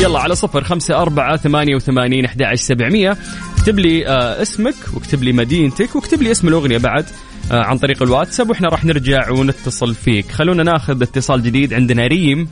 يلا 0.00 0.18
على 0.18 0.34
صفر 0.34 0.64
خمسة 0.64 1.02
أربعة 1.02 1.36
ثمانية 1.36 1.76
وثمانين 1.76 2.24
أحد 2.24 2.54
سبعمية. 2.54 3.16
اكتب 3.58 3.78
لي 3.78 4.08
آه 4.08 4.42
اسمك 4.42 4.74
واكتب 4.94 5.22
لي 5.22 5.32
مدينتك 5.32 5.96
واكتب 5.96 6.22
لي 6.22 6.30
اسم 6.30 6.48
الأغنية 6.48 6.78
بعد 6.78 7.04
عن 7.50 7.78
طريق 7.78 8.02
الواتساب 8.02 8.50
وإحنا 8.50 8.68
راح 8.68 8.84
نرجع 8.84 9.30
ونتصل 9.30 9.94
فيك. 9.94 10.30
خلونا 10.30 10.62
ناخذ 10.62 11.02
اتصال 11.02 11.42
جديد 11.42 11.74
عندنا. 11.74 12.06
ريم. 12.06 12.48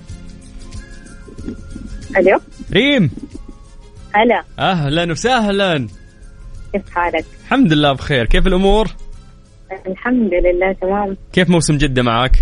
ألو؟ 2.17 2.41
ريم. 2.73 3.11
هلا. 4.15 4.43
أهلا 4.59 5.11
وسهلا. 5.13 5.89
كيف 6.73 6.91
حالك؟ 6.91 7.25
الحمد 7.45 7.73
لله 7.73 7.93
بخير. 7.93 8.27
كيف 8.27 8.47
الأمور؟ 8.47 8.87
الحمد 9.87 10.31
لله 10.35 10.73
تمام. 10.73 11.17
كيف 11.33 11.51
موسم 11.51 11.77
جدة 11.77 12.03
معك؟ 12.03 12.33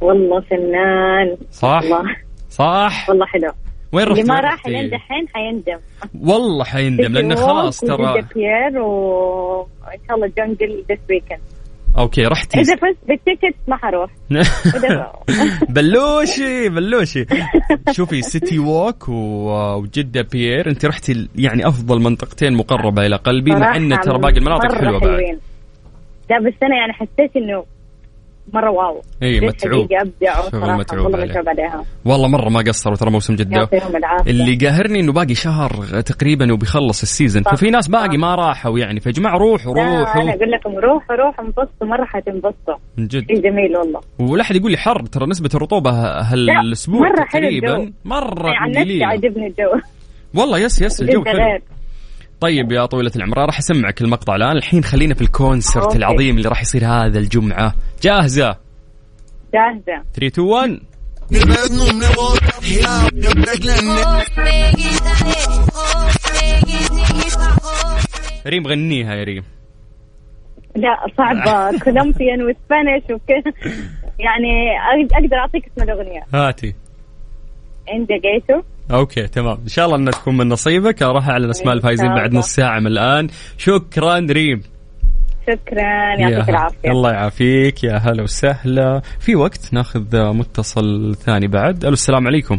والله 0.00 0.40
فنان. 0.40 1.36
صح. 1.52 1.80
والله. 1.82 2.16
صح. 2.50 3.08
والله 3.08 3.26
حلو. 3.26 3.50
وين 3.92 4.06
رحتي 4.06 4.20
اللي 4.20 4.32
ما 4.32 4.40
راح؟ 4.40 4.66
لين 4.66 4.90
دحين 4.90 5.28
حيندم. 5.34 5.78
والله 6.20 6.64
حيندم 6.64 7.12
لأنه 7.12 7.34
خلاص 7.34 7.80
ترى. 7.80 8.22
Pier 8.34 8.82
وان 8.82 9.98
شاء 10.08 10.16
الله 10.16 10.32
Jungle 10.38 10.84
this 10.90 10.98
weekend 11.10 11.40
okay 11.98 12.22
رحتي. 12.22 12.60
إذا 12.60 12.76
فزت 12.76 12.98
بال 13.08 13.19
ticket 13.19 13.54
ما 13.68 13.76
حروح. 13.76 14.10
بلوشي 15.76 16.68
بلوشي. 16.68 17.26
شوفي 17.92 18.22
City 18.22 18.58
Walk 18.58 19.08
وجدة 19.08 20.22
Pier 20.32 20.68
أنت 20.68 20.84
رحتي 20.84 21.28
يعني 21.36 21.68
أفضل 21.68 22.00
منطقتين 22.02 22.52
مقربة 22.52 23.06
إلى 23.06 23.16
قلبي 23.16 23.50
مع 23.50 23.76
إن 23.76 24.00
ترى 24.00 24.18
باقي 24.18 24.38
المناطق 24.38 24.74
حلوة 24.74 25.00
بعد. 25.00 25.38
لا 26.30 26.38
بس 26.38 26.54
أنا 26.62 26.76
يعني 26.76 26.92
حسيت 26.92 27.36
إنه 27.36 27.64
مرة 28.54 28.70
wow. 28.70 29.02
اي 29.22 29.40
متعوب. 29.40 29.88
والله 30.52 30.76
متعوب 30.76 31.16
عليها 31.16 31.84
والله 32.04 32.28
مرة 32.28 32.48
ما 32.48 32.60
قصروا 32.60 32.96
ترى 32.96 33.10
موسم 33.10 33.34
جدة. 33.36 33.68
اللي 34.26 34.56
قاهرني 34.56 35.00
إنه 35.00 35.12
باقي 35.12 35.34
شهر 35.34 35.70
تقريبا 36.00 36.52
وبيخلص 36.52 37.02
ال 37.02 37.07
season. 37.07 37.42
ففي 37.42 37.70
ناس 37.70 37.88
باقي 37.88 38.16
ما 38.16 38.34
راحوا 38.34 38.78
يعني. 38.78 39.00
فيا 39.00 39.12
جماعة 39.12 39.38
روحوا 39.38 39.74
روحوا 39.74 40.22
أنا 40.22 40.34
أقول 40.34 40.50
لكم 40.50 40.70
روحوا 40.78 41.16
روحوا 41.16 41.44
انبسطوا 41.44 41.86
مرة 41.86 42.04
حتنبسطوا. 42.04 42.74
من 42.96 43.06
جد. 43.06 43.26
جميل 43.26 43.76
والله. 43.76 44.00
ولا 44.18 44.42
أحد 44.42 44.56
يقول 44.56 44.70
لي 44.70 44.76
حر 44.76 45.06
ترى 45.06 45.26
نسبة 45.26 45.50
الرطوبة 45.54 45.90
هالأسبوع 46.20 47.08
تقريبا 47.32 47.92
مرة 48.04 48.52
قليلة. 48.64 49.06
عجبني 49.06 49.46
الجو. 49.46 49.80
والله 50.34 50.58
yes 50.58 50.82
yes 50.82 51.00
الجو 51.00 51.24
حلو. 51.24 51.58
طيب 52.40 52.72
يا 52.72 52.86
طويلة 52.86 53.10
العمر 53.16 53.38
راح 53.38 53.58
أسمعك 53.58 54.00
المقطع 54.00 54.36
الآن. 54.36 54.56
الحين 54.56 54.84
خلينا 54.84 55.14
في 55.14 55.22
ال 55.22 55.31
concert 55.31 55.96
العظيم 55.96 56.36
اللي 56.36 56.48
راح 56.48 56.62
يصير 56.62 56.86
هذا 56.86 57.18
الجمعة. 57.18 57.74
جاهزة؟ 58.02 58.56
جاهزة. 59.54 60.02
3 60.14 60.26
2 60.26 60.48
1 60.48 60.80
ريم 68.46 68.66
غنيها 68.66 69.14
يا 69.14 69.24
ريم. 69.24 69.44
لا 70.76 70.96
صعبة. 71.16 71.78
Colombian 71.78 72.42
و 72.42 72.50
Spanish 72.50 73.04
وكذا 73.04 73.52
يعني 74.18 74.78
أقدر 75.12 75.36
أعطيك 75.36 75.66
اسم 75.66 75.82
الأغنية. 75.82 76.22
هاتي. 76.34 76.74
In 77.92 78.08
Da 78.08 78.23
Getto 78.23 78.62
okay 78.90 79.26
تمام. 79.26 79.58
إن 79.62 79.68
شاء 79.68 79.86
الله 79.86 79.96
إنها 79.96 80.12
تكون 80.12 80.36
من 80.36 80.48
نصيبك. 80.48 81.02
راح 81.02 81.28
أعلن 81.28 81.50
أسماء 81.50 81.74
الفايزين 81.74 82.08
بعد 82.08 82.34
نص 82.34 82.46
ساعة 82.46 82.80
من 82.80 82.86
الآن. 82.86 83.28
شكرا 83.58 84.26
ريم. 84.30 84.62
شكرا. 85.42 86.14
يعطيك 86.18 86.48
العافية. 86.48 86.90
الله 86.90 87.12
يعافيك. 87.12 87.84
يا 87.84 87.96
هلا 87.96 88.22
وسهلا. 88.22 89.02
في 89.20 89.36
وقت 89.36 89.68
ناخذ 89.72 90.32
متصل 90.32 91.14
ثاني 91.14 91.46
بعد. 91.46 91.84
ألو 91.84 91.92
السلام 91.92 92.26
عليكم. 92.26 92.58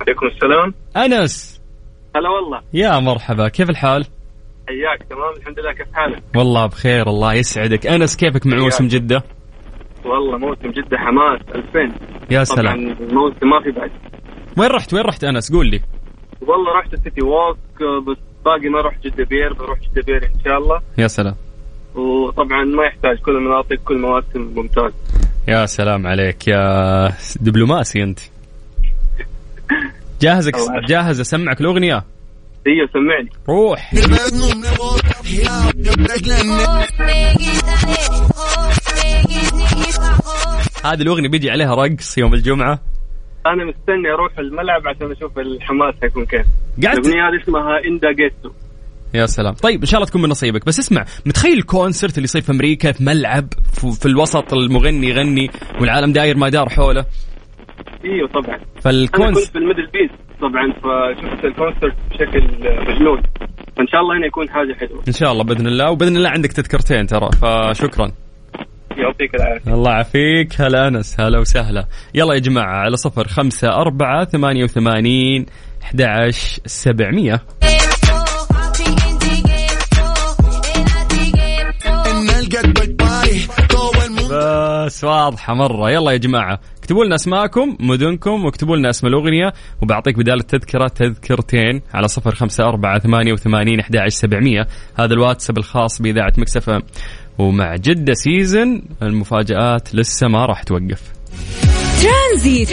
عليكم 0.00 0.26
السلام. 0.26 0.74
أنس. 0.96 1.60
هلا 2.16 2.28
والله. 2.28 2.60
يا 2.72 2.98
مرحبا. 3.00 3.48
كيف 3.48 3.70
الحال؟ 3.70 4.06
حياك 4.68 5.02
تمام. 5.10 5.34
الحمد 5.36 5.58
لله. 5.60 5.72
كيف 5.72 5.86
حالك؟ 5.92 6.22
والله 6.36 6.66
بخير 6.66 7.08
الله 7.08 7.34
يسعدك. 7.34 7.86
أنس 7.86 8.16
كيفك 8.16 8.46
مع 8.46 8.56
موسم 8.56 8.88
جدة؟ 8.88 9.22
والله 10.04 10.38
موسم 10.38 10.70
جدة 10.70 10.98
حماس 10.98 11.40
2000 11.54 11.92
يا 12.30 12.44
سلام. 12.44 12.94
طبعا 12.94 13.08
موسم 13.12 13.48
ما 13.48 13.60
في 13.62 13.70
بعد. 13.70 13.90
وين 14.56 14.70
رحت؟ 14.70 14.94
وين 14.94 15.02
رحت 15.02 15.24
أنس؟ 15.24 15.52
قول 15.52 15.66
لي. 15.66 15.80
والله 16.40 16.72
رحت 16.78 16.94
ال 16.94 17.00
City 17.00 17.24
Walk 17.24 17.58
بس 18.08 18.16
باقي 18.44 18.68
ما 18.68 18.80
رحت 18.80 19.06
جدة 19.06 19.24
Pier 19.24 19.52
بروح 19.52 19.78
جدة 19.78 20.02
Pier 20.06 20.24
إن 20.24 20.40
شاء 20.44 20.58
الله. 20.58 20.80
يا 20.98 21.06
سلام. 21.06 21.34
وطبعا 21.94 22.64
ما 22.64 22.84
يحتاج 22.84 23.18
كل 23.18 23.36
المناطق 23.36 23.76
كل 23.84 23.98
مواسم 23.98 24.40
ممتاز. 24.56 24.92
يا 25.48 25.66
سلام 25.66 26.06
عليك 26.06 26.48
يا 26.48 27.12
دبلوماسي 27.40 28.02
أنت. 28.02 28.20
جاهزك 30.20 30.54
جاهز 30.88 31.20
أسمعك 31.20 31.60
الأغنية؟ 31.60 32.04
إيوه 32.66 32.88
سمعني. 32.92 33.30
روح. 33.48 33.94
هذه 40.84 41.02
الأغنية 41.02 41.28
بيجي 41.28 41.50
عليها 41.50 41.74
رقص 41.74 42.18
يوم 42.18 42.34
الجمعة. 42.34 42.80
أنا 43.46 43.64
مستني 43.64 44.10
أروح 44.14 44.38
الملعب 44.38 44.88
عشان 44.88 45.10
أشوف 45.10 45.38
الحماس 45.38 45.94
حيكون 46.02 46.24
كيف. 46.24 46.46
قعدت 46.84 47.06
الأغنية 47.06 47.28
هذه 47.28 47.42
اسمها 47.42 47.84
In 47.86 47.99
Da 47.99 48.12
Getto 48.12 48.50
يا 49.14 49.26
سلام. 49.26 49.54
طيب 49.54 49.80
إن 49.80 49.86
شاء 49.86 49.98
الله 49.98 50.10
تكون 50.10 50.22
من 50.22 50.28
نصيبك 50.28 50.66
بس 50.66 50.78
اسمع 50.78 51.04
متخيل 51.26 51.58
ال 51.58 51.65
concert 51.65 52.16
اللي 52.16 52.24
يصير 52.24 52.42
في 52.42 52.52
أمريكا 52.52 52.92
في 52.92 53.04
ملعب 53.04 53.48
في 54.00 54.06
الوسط 54.06 54.54
المغني 54.54 55.08
يغني 55.08 55.50
والعالم 55.80 56.12
داير 56.12 56.36
ما 56.36 56.48
دار 56.48 56.68
حوله؟ 56.68 57.04
إيوه 58.04 58.28
طبعا. 58.28 58.58
فال 58.80 58.90
concert 58.90 59.26
أنا 59.26 59.34
كنت 59.34 59.52
في 59.52 59.58
ال 59.58 59.65
MDL 59.65 59.86
Beast 59.86 60.10
طبعا 60.40 60.72
فشفت 60.72 61.44
ال 61.44 61.51
concert 61.51 61.96
بشكل 62.10 62.44
مجنون. 62.92 63.22
فإن 63.76 63.86
شاء 63.86 64.00
الله 64.00 64.18
هنا 64.18 64.26
يكون 64.26 64.50
حاجة 64.50 64.74
حلوة. 64.74 65.02
إن 65.08 65.12
شاء 65.12 65.32
الله 65.32 65.44
بإذن 65.44 65.66
الله 65.66 65.90
وبإذن 65.90 66.16
الله 66.16 66.30
عندك 66.30 66.52
تذكرتين 66.52 67.06
ترى 67.06 67.28
فشكرا. 67.42 68.12
يعطيك 68.98 69.34
العافية. 69.34 69.74
الله 69.74 69.90
يعافيك. 69.90 70.60
هلا 70.60 70.88
أنس 70.88 71.20
هلا 71.20 71.38
وسهلا. 71.38 71.86
يلا 72.14 72.34
يا 72.34 72.38
جماعة 72.38 72.76
على 72.76 72.96
صفر 72.96 73.28
خمسة 73.28 73.68
أربعة 73.68 74.24
ثمانية 74.24 74.64
وثمانين 74.64 75.46
أحد 75.82 76.02
عشر 76.02 76.60
سبعمية. 76.66 77.42
بس 84.30 85.04
واضحة 85.04 85.54
مرة. 85.54 85.90
يلا 85.90 86.12
يا 86.12 86.16
جماعة 86.16 86.60
اكتبوا 86.78 87.04
لنا 87.04 87.14
أسماءكم 87.14 87.76
مدنكم 87.80 88.44
واكتبوا 88.44 88.76
لنا 88.76 88.90
اسم 88.90 89.06
الأغنية 89.06 89.52
وبعطيك 89.82 90.16
بدال 90.18 90.40
التذكرة 90.40 90.88
تذكرتين 90.88 91.82
على 91.94 92.08
صفر 92.08 92.34
خمسة 92.34 92.64
أربعة 92.64 92.98
ثمانية 92.98 93.32
وثمانين 93.32 93.80
أحد 93.80 94.08
سبعمية. 94.08 94.66
هذا 94.98 95.14
الواتساب 95.14 95.58
الخاص 95.58 96.02
بإذاعة 96.02 96.32
Mix 96.38 96.64
FM 96.64 96.82
ومع 97.38 97.76
جدة 97.76 98.14
Season 98.14 98.82
المفاجآت 99.02 99.94
لسه 99.94 100.28
ما 100.28 100.46
راح 100.46 100.62
توقف 100.62 101.00
ترانزيت. 102.02 102.68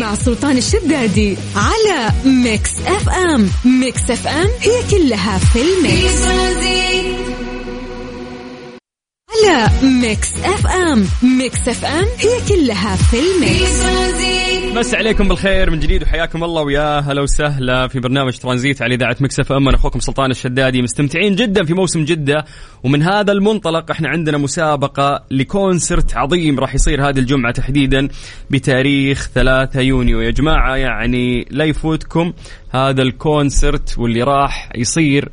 مع 0.00 0.14
سلطان 0.14 0.56
الشدادي 0.56 1.36
على 1.56 2.12
Mix 2.24 2.70
FM 2.86 3.50
Mix 3.80 4.10
FM 4.10 4.48
هي 4.60 4.90
كلها 4.90 5.38
في 5.38 5.58
ال 5.62 6.02
mix 6.02 7.23
Mix 9.82 10.34
FM 10.44 11.06
Mix 11.38 11.68
FM 11.68 12.04
هي 12.18 12.48
كلها 12.48 12.96
في 12.96 13.16
ال 13.16 13.30
mix. 13.30 13.84
مس 14.76 14.94
عليكم 14.94 15.28
بالخير 15.28 15.70
من 15.70 15.80
جديد 15.80 16.02
وحياكم 16.02 16.44
الله 16.44 16.62
ويا 16.62 17.00
هلا 17.00 17.22
وسهلا 17.22 17.88
في 17.88 18.00
برنامج 18.00 18.38
ترانزيت 18.38 18.82
على 18.82 18.94
إذاعة 18.94 19.16
Mix 19.20 19.52
FM 19.52 19.68
أنا 19.68 19.76
أخوكم 19.76 20.00
سلطان 20.00 20.30
الشدادي 20.30 20.82
مستمتعين 20.82 21.34
جدا 21.34 21.64
في 21.64 21.74
موسم 21.74 22.04
جدة. 22.04 22.44
ومن 22.84 23.02
هذا 23.02 23.32
المنطلق 23.32 23.90
إحنا 23.90 24.08
عندنا 24.08 24.38
مسابقة 24.38 25.24
ل 25.30 25.41
concert 25.41 26.16
عظيم 26.16 26.58
راح 26.60 26.74
يصير 26.74 27.08
هذه 27.08 27.18
الجمعة 27.18 27.52
تحديدا 27.52 28.08
بتاريخ 28.50 29.30
3 29.34 29.80
يونيو. 29.80 30.20
يا 30.20 30.30
جماعة 30.30 30.76
يعني 30.76 31.46
لا 31.50 31.64
يفوتكم 31.64 32.32
هذا 32.70 33.02
ال 33.02 33.14
concert 33.14 33.98
واللي 33.98 34.22
راح 34.22 34.68
يصير 34.76 35.28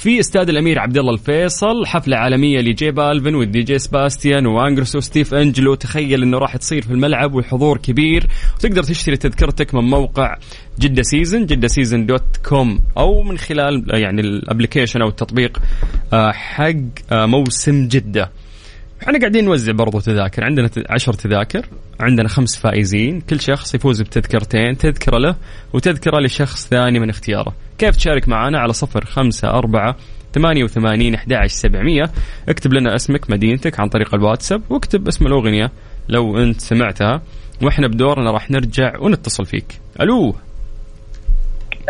في 0.00 0.20
استاد 0.20 0.48
الأمير 0.48 0.78
عبد 0.78 0.98
الله 0.98 1.12
الفيصل 1.12 1.86
حفلة 1.86 2.16
عالمية 2.16 2.60
ل 2.60 2.75
J 2.75 2.90
Balvin 2.90 3.34
وال 3.34 3.62
DJ 3.62 3.78
سباستيان 3.78 4.46
وانجروسو 4.46 4.96
وستيف 4.96 5.34
أنجلو. 5.34 5.74
تخيل 5.74 6.22
إنه 6.22 6.38
راح 6.38 6.56
تصير 6.56 6.82
في 6.82 6.90
الملعب 6.90 7.34
والحضور 7.34 7.78
كبير. 7.78 8.26
وتقدر 8.56 8.82
تشتري 8.82 9.16
تذكرتك 9.16 9.74
من 9.74 9.84
موقع 9.84 10.36
جدة 10.78 11.02
Season 11.02 11.46
جدة 11.46 11.68
Season 11.68 12.06
dot 12.06 12.36
com 12.48 12.78
أو 12.96 13.22
من 13.22 13.38
خلال 13.38 13.84
يعني 13.88 14.20
ال 14.20 14.27
application 14.27 15.02
أو 15.02 15.08
التطبيق 15.08 15.58
آه، 16.12 16.32
حق 16.32 17.12
آه، 17.12 17.26
موسم 17.26 17.88
جدة. 17.88 18.30
إحنا 19.02 19.18
قاعدين 19.18 19.44
نوزع 19.44 19.72
برضو 19.72 20.00
تذاكر. 20.00 20.44
عندنا 20.44 20.70
عشر 20.90 21.12
تذاكر 21.12 21.66
عندنا 22.00 22.28
خمس 22.28 22.56
فائزين. 22.58 23.20
كل 23.20 23.40
شخص 23.40 23.74
يفوز 23.74 24.02
بتذكرتين 24.02 24.76
تذكرة 24.76 25.18
له 25.18 25.36
وتذكرة 25.72 26.20
لشخص 26.20 26.68
ثاني 26.68 27.00
من 27.00 27.10
اختياره. 27.10 27.54
كيف 27.78 27.96
تشارك 27.96 28.28
معنا 28.28 28.58
على 28.58 28.72
صفر 28.72 29.04
خمسة 29.04 29.48
أربعة 29.48 29.96
ثمانية 30.32 30.64
وثمانين 30.64 31.14
أحد 31.14 31.46
سبعمية. 31.46 32.04
اكتب 32.48 32.72
لنا 32.72 32.94
اسمك 32.94 33.30
مدينتك 33.30 33.80
عن 33.80 33.88
طريق 33.88 34.14
الواتساب 34.14 34.62
واكتب 34.70 35.08
اسم 35.08 35.26
الأغنية 35.26 35.70
لو 36.08 36.38
أنت 36.38 36.60
سمعتها. 36.60 37.22
وإحنا 37.62 37.88
بدورنا 37.88 38.30
راح 38.30 38.50
نرجع 38.50 38.98
ونتصل 39.00 39.46
فيك. 39.46 39.80
ألو؟ 40.00 40.34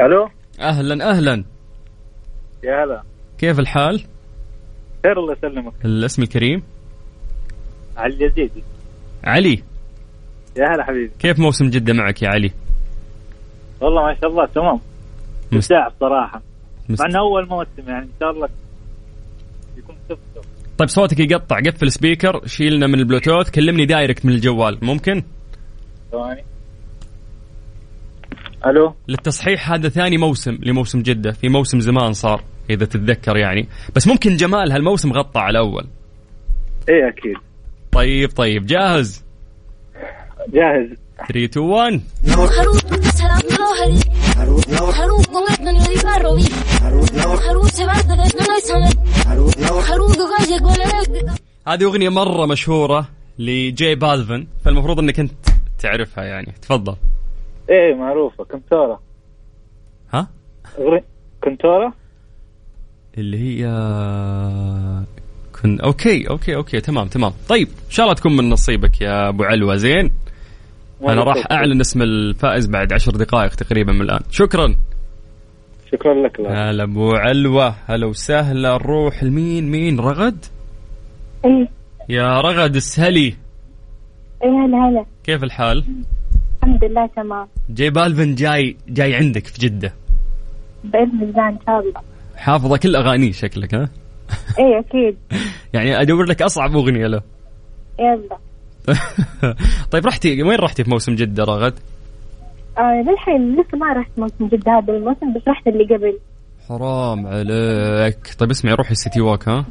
ألو؟ 0.01 0.29
أهلا 0.61 1.11
أهلا. 1.11 1.45
يا 2.65 2.85
هلا. 2.85 3.03
كيف 3.39 3.59
الحال؟ 3.59 4.05
خير 5.03 5.19
الله 5.19 5.33
يسلمك. 5.33 5.73
الاسم 5.85 6.23
الكريم؟ 6.23 6.63
علي 8.01 8.15
اليزيدي 8.15 8.63
علي. 9.25 9.63
يا 10.57 10.75
هلا 10.75 10.85
حبيبي. 10.85 11.11
كيف 11.19 11.39
موسم 11.39 11.71
جدة 11.71 11.93
معك 11.93 12.23
يا 12.23 12.29
علي؟ 12.29 12.51
والله 13.81 14.03
ما 14.03 14.17
شاء 14.21 14.31
الله 14.31 14.47
تمام. 14.47 14.81
مستمتع 15.53 15.89
بصراحة 15.89 16.43
مست... 16.89 17.01
مع 17.01 17.07
إنه 17.07 17.19
أول 17.19 17.49
موسم 17.49 17.89
يعني 17.89 18.05
إن 18.05 18.11
شاء 18.21 18.31
الله 18.31 18.49
يكون 19.79 19.97
سبته 20.09 20.49
طيب 20.79 20.89
صوتك 20.89 21.21
يقطع 21.21 21.61
قفل 21.61 21.93
speaker 21.93 22.47
شيلنا 22.47 22.87
من 22.87 22.95
البلوتوث 22.95 23.51
كلمني 23.51 23.87
direct 23.87 24.27
من 24.27 24.33
الجوال 24.33 24.79
ممكن؟ 24.83 25.23
ثواني. 26.11 26.45
ألو؟ 28.67 28.95
للتصحيح 29.09 29.73
هذا 29.73 29.89
ثاني 29.89 30.19
موسم 30.19 30.59
لموسم 30.63 31.03
جدة 31.03 31.33
في 31.33 31.49
موسم 31.49 31.81
زمان 31.81 32.13
صار 32.13 32.45
إذا 32.71 32.85
تتذكر 32.85 33.37
يعني. 33.37 33.69
بس 33.97 34.09
ممكن 34.09 34.37
جمال 34.37 34.73
هالموسم 34.73 35.13
غطى 35.13 35.41
على 35.41 35.59
الأول. 35.59 35.87
إيه 36.89 37.09
أكيد. 37.09 37.50
طيب 37.93 38.31
طيب 38.37 38.67
جاهز؟ 38.67 39.25
جاهز. 40.49 40.89
3 41.29 41.45
2 41.45 41.67
1 41.67 42.01
هذه 51.67 51.85
أغنية 51.85 52.09
مرة 52.09 52.47
مشهورة 52.47 53.09
ل 53.39 53.67
J 53.67 53.95
Balvin 53.95 54.47
فالمفروض 54.65 54.99
إنك 54.99 55.21
أنت 55.21 55.33
تعرفها 55.79 56.25
يعني. 56.25 56.53
تفضل. 56.63 56.97
إيه 57.71 57.95
معروفة. 57.95 58.45
Con 58.45 58.63
Altura 58.63 59.01
ها. 60.13 60.29
Con 61.45 61.61
Altura 61.61 61.93
اللي 63.19 63.39
هي 63.39 63.67
con 65.63 65.81
okay 65.81 66.29
okay 66.31 66.57
okay 66.57 66.81
تمام 66.81 67.09
تمام. 67.09 67.33
طيب 67.49 67.69
إن 67.69 67.91
شاء 67.91 68.07
الله 68.07 68.15
تكون 68.15 68.37
من 68.37 68.51
نصيبك 68.51 69.01
يا 69.01 69.29
أبو 69.29 69.45
علوة 69.45 69.77
زين؟ 69.77 70.11
أنا 71.03 71.23
راح 71.23 71.47
أعلن 71.53 71.81
اسم 71.81 72.03
الفائز 72.03 72.67
بعد 72.67 72.93
عشر 72.93 73.13
دقائق 73.13 73.55
تقريبا 73.55 73.93
من 73.93 74.01
الآن. 74.01 74.21
شكرا. 74.31 74.75
شكرا 75.93 76.15
لك 76.15 76.41
لا. 76.41 76.71
هلا 76.71 76.83
أبو 76.83 77.13
علوة. 77.13 77.75
هلا 77.87 78.07
وسهلا. 78.07 78.75
نروح 78.75 79.25
لمين؟ 79.25 79.71
مين؟ 79.71 80.01
رغد؟ 80.01 80.45
إيه. 81.45 81.69
يا 82.09 82.41
رغد 82.41 82.77
اسهلي. 82.77 83.35
إيه 84.43 84.49
هلا 84.49 84.89
هلا. 84.89 85.05
كيف 85.25 85.45
الحال؟ 85.45 85.85
الحمد 86.63 86.85
لله 86.85 87.07
تمام. 87.17 87.47
جاي 87.71 87.91
بالفن 87.91 88.35
جاي 88.35 88.77
جاي 88.89 89.15
عندك 89.15 89.47
في 89.47 89.59
جدة. 89.59 89.95
بإذن 90.85 91.23
الله 91.23 91.49
إن 91.49 91.59
شاء 91.67 91.81
الله. 91.81 92.01
حافظة 92.37 92.77
كل 92.77 92.97
أغانيه 92.97 93.33
شكلك 93.33 93.75
ها؟ 93.75 93.89
إيه 94.59 94.79
أكيد. 94.79 95.17
يعني 95.75 96.01
أدور 96.01 96.25
لك 96.25 96.43
أصعب 96.43 96.77
أغنية 96.77 97.07
له. 97.07 97.23
يلا. 98.01 98.39
طيب 99.91 100.07
رحتي 100.07 100.43
وين 100.43 100.59
رحتي 100.59 100.85
في 100.85 100.91
موسم 100.91 101.15
جدة 101.15 101.45
رغد؟ 101.45 101.75
آه 102.79 103.05
للحين 103.11 103.53
لسه 103.61 103.79
ما 103.79 103.93
رحت 103.93 104.11
موسم 104.19 104.49
جدة 104.49 104.73
هذا 104.73 104.93
الموسم 104.93 105.35
بس 105.35 105.43
رحت 105.49 105.67
اللي 105.67 105.85
قبل. 105.85 106.19
حرام 106.69 107.27
عليك. 107.27 108.35
طيب 108.39 108.51
اسمعي 108.51 108.75
روحي 108.75 108.91
السيتي 108.91 109.21
ووك 109.21 109.49
ها؟ 109.49 109.65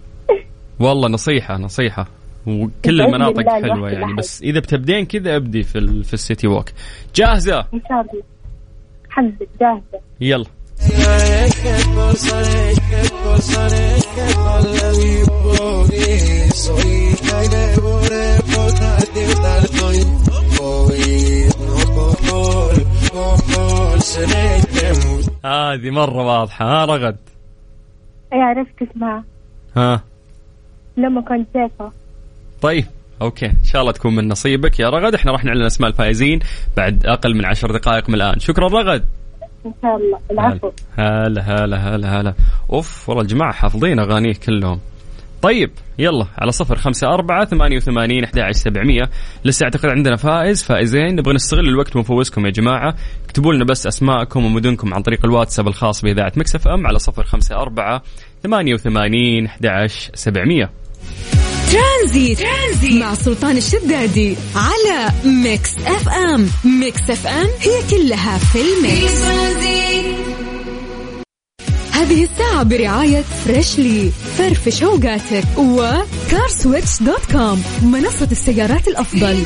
والله 0.80 1.08
نصيحة 1.08 1.56
نصيحة. 1.56 2.06
وكل 2.46 3.00
المناطق 3.00 3.48
حلوة 3.48 3.90
يعني 3.90 4.14
بس 4.14 4.42
إذا 4.42 4.60
بتبدين 4.60 5.06
كذا 5.06 5.36
أبدي 5.36 5.62
في, 5.62 5.78
ال... 5.78 6.04
في 6.04 6.14
السيتي 6.14 6.46
ووك 6.46 6.68
جاهزة؟ 7.14 7.58
إن 7.58 7.80
شاء 7.88 8.00
الله. 8.00 8.22
الحمد 9.06 9.34
لله 9.40 9.48
جاهزة. 9.60 10.04
يلا. 10.20 10.46
هذه 25.76 25.90
مرة 25.90 26.22
واضحة 26.22 26.64
ها 26.64 26.84
رغد؟ 26.84 27.16
اي 28.32 28.38
عرفت 28.38 28.82
اسمها. 28.82 29.24
ها؟ 29.76 30.02
لما 30.96 31.20
كنت 31.20 31.48
سيفة 31.52 31.92
طيب 32.62 32.84
أوكي 33.22 33.46
إن 33.46 33.64
شاء 33.64 33.80
الله 33.80 33.92
تكون 33.92 34.14
من 34.14 34.28
نصيبك. 34.28 34.80
يا 34.80 34.90
رغد 34.90 35.14
إحنا 35.14 35.32
راح 35.32 35.44
نعلن 35.44 35.62
أسماء 35.62 35.90
الفائزين 35.90 36.40
بعد 36.76 37.06
أقل 37.06 37.34
من 37.34 37.44
عشر 37.44 37.72
دقائق 37.72 38.08
من 38.08 38.14
الآن. 38.14 38.38
شكرا 38.38 38.68
رغد. 38.68 39.04
شاء 39.82 39.96
الله. 39.96 40.18
العفو. 40.30 40.70
هلا 40.98 41.42
هلا 41.42 41.76
هلا 41.76 42.20
هلا. 42.20 42.34
أوف 42.72 43.08
والله 43.08 43.22
الجماعة 43.22 43.52
حافظين 43.52 43.98
اغانيه 43.98 44.32
كلهم. 44.32 44.80
طيب 45.42 45.70
يلا 45.98 46.26
على 46.38 46.52
صفر 46.52 46.76
خمسة 46.76 47.06
أربعة 47.14 47.44
ثمانية 47.44 47.76
وثمانين 47.76 48.24
أحد 48.24 48.38
عشر 48.38 48.52
سبعمية. 48.52 49.02
لسه 49.44 49.64
أعتقد 49.64 49.88
عندنا 49.88 50.16
فائز 50.16 50.64
فائزين. 50.64 51.16
نبغى 51.16 51.34
نستغل 51.34 51.68
الوقت 51.68 51.96
ونفوزكم 51.96 52.46
يا 52.46 52.50
جماعة. 52.50 52.94
اكتبوا 53.24 53.54
لنا 53.54 53.64
بس 53.64 53.86
أسماءكم 53.86 54.44
ومدنكم 54.44 54.94
عن 54.94 55.02
طريق 55.02 55.24
الواتساب 55.24 55.68
الخاص 55.68 56.02
بإذاعة 56.02 56.32
Mix 56.36 56.68
FM 56.68 56.86
على 56.86 56.98
صفر 56.98 57.22
خمسة 57.24 57.56
أربعة 57.56 58.02
ثمانية 58.42 58.74
وثمانين 58.74 59.46
أحد 59.46 59.66
عشر 59.66 60.10
سبعمية. 60.14 60.70
ترانزيت. 61.72 62.38
ترانزيت 62.38 62.92
مع 62.92 63.14
سلطان 63.14 63.56
الشدادي 63.56 64.36
على 64.54 65.12
Mix 65.24 65.70
FM 65.86 66.50
Mix 66.64 67.00
FM 67.10 67.48
هي 67.60 67.82
كلها 67.90 68.38
في 68.38 68.58
ال 68.60 68.73
mix 68.73 69.12
هذه 71.92 72.24
الساعة 72.24 72.62
برعاية 72.62 73.24
Freshly 73.46 74.10
فرفش 74.38 74.82
اوقاتك 74.82 75.44
و 75.58 75.72
CarSwitch 75.72 77.02
dot 77.02 77.32
com 77.32 77.62
منصة 77.82 78.28
السيارات 78.32 78.88
الأفضل 78.88 79.42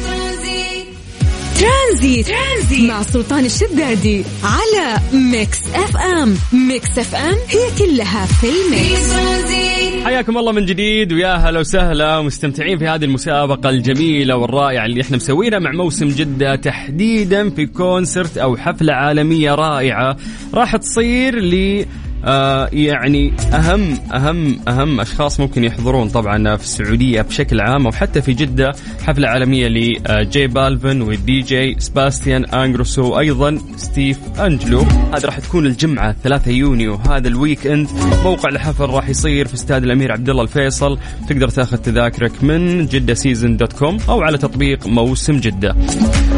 ترانزيت. 1.61 2.27
ترانزيت 2.27 2.91
مع 2.91 3.03
سلطان 3.03 3.45
الشدادي 3.45 4.25
على 4.45 4.99
Mix 5.13 5.59
FM 5.75 6.37
Mix 6.53 6.99
FM 6.99 7.37
هي 7.49 7.71
كلها 7.79 8.27
في 8.27 8.47
ال 8.49 8.82
mix 8.82 9.80
حياكم 10.05 10.39
الله 10.39 10.53
من 10.53 10.65
جديد 10.67 11.13
ويا 11.13 11.35
هلا 11.35 11.61
وسهلا 11.61 12.23
مستمتعين 12.23 12.79
في 12.79 12.87
هذه 12.87 13.05
المسابقة 13.05 13.71
الجميلة 13.71 14.37
والرائعة 14.37 14.85
اللي 14.87 15.01
إحنا 15.01 15.17
مسوينها 15.17 15.59
مع 15.59 15.71
موسم 15.73 16.09
جدة 16.09 16.57
تحديدا 16.57 17.51
في 17.51 17.67
concert 17.67 18.39
أو 18.39 18.57
حفلة 18.57 18.93
عالمية 18.93 19.55
رائعة 19.55 20.17
راح 20.55 20.77
تصير 20.77 21.39
ل 21.39 21.85
آه 22.25 22.69
يعني 22.73 23.33
أهم 23.53 23.99
أهم 24.15 24.61
أهم 24.69 25.01
أشخاص 25.01 25.41
ممكن 25.41 25.65
يحضرون 25.65 26.09
طبعا 26.09 26.57
في 26.57 26.65
السعودية 26.65 27.23
بشكل 27.23 27.61
عام 27.61 27.87
أو 27.87 27.93
حتى 27.93 28.23
في 28.23 28.33
جدة 28.33 28.73
حفلة 29.07 29.29
عالمية 29.29 29.67
لجي 29.69 30.47
بالفن 30.47 31.03
والدي 31.03 31.41
جي 31.41 31.77
سباستيان 31.79 32.45
انجروسو 32.45 33.03
وأيضا 33.13 33.59
ستيف 33.77 34.19
أنجلو. 34.41 34.81
هذا 35.15 35.27
راح 35.27 35.39
تكون 35.39 35.67
الجمعة 35.67 36.17
3 36.25 36.51
يونيو 36.51 36.95
هذا 36.95 37.29
ال 37.29 37.67
weekend. 37.67 37.89
موقع 38.25 38.49
الحفل 38.49 38.85
راح 38.85 39.09
يصير 39.09 39.49
في 39.49 39.55
استاد 39.55 39.85
الأمير 39.85 40.13
عبد 40.13 40.29
الله 40.31 40.43
الفيصل. 40.43 40.99
تقدر 41.29 41.49
تاخذ 41.49 41.77
تذاكرك 41.77 42.45
من 42.45 42.87
جدة 42.87 43.15
season 43.15 43.57
dot 43.57 43.73
com 43.73 43.99
أو 44.09 44.23
على 44.23 44.39
تطبيق 44.39 44.87
موسم 44.87 45.37
جدة. 45.37 45.77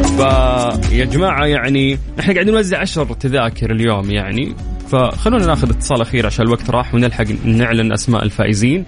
فيا 0.02 1.04
جماعة 1.04 1.46
يعني 1.46 1.98
إحنا 2.20 2.34
قاعدين 2.34 2.54
نوزع 2.54 2.78
10 2.78 3.14
تذاكر 3.14 3.72
اليوم 3.72 4.10
يعني 4.10 4.54
فخلونا 4.92 5.46
ناخذ 5.46 5.70
اتصال 5.70 6.00
أخير 6.00 6.26
عشان 6.26 6.46
الوقت 6.46 6.70
راح 6.70 6.94
ونلحق 6.94 7.24
نعلن 7.44 7.92
أسماء 7.92 8.22
الفائزين. 8.22 8.84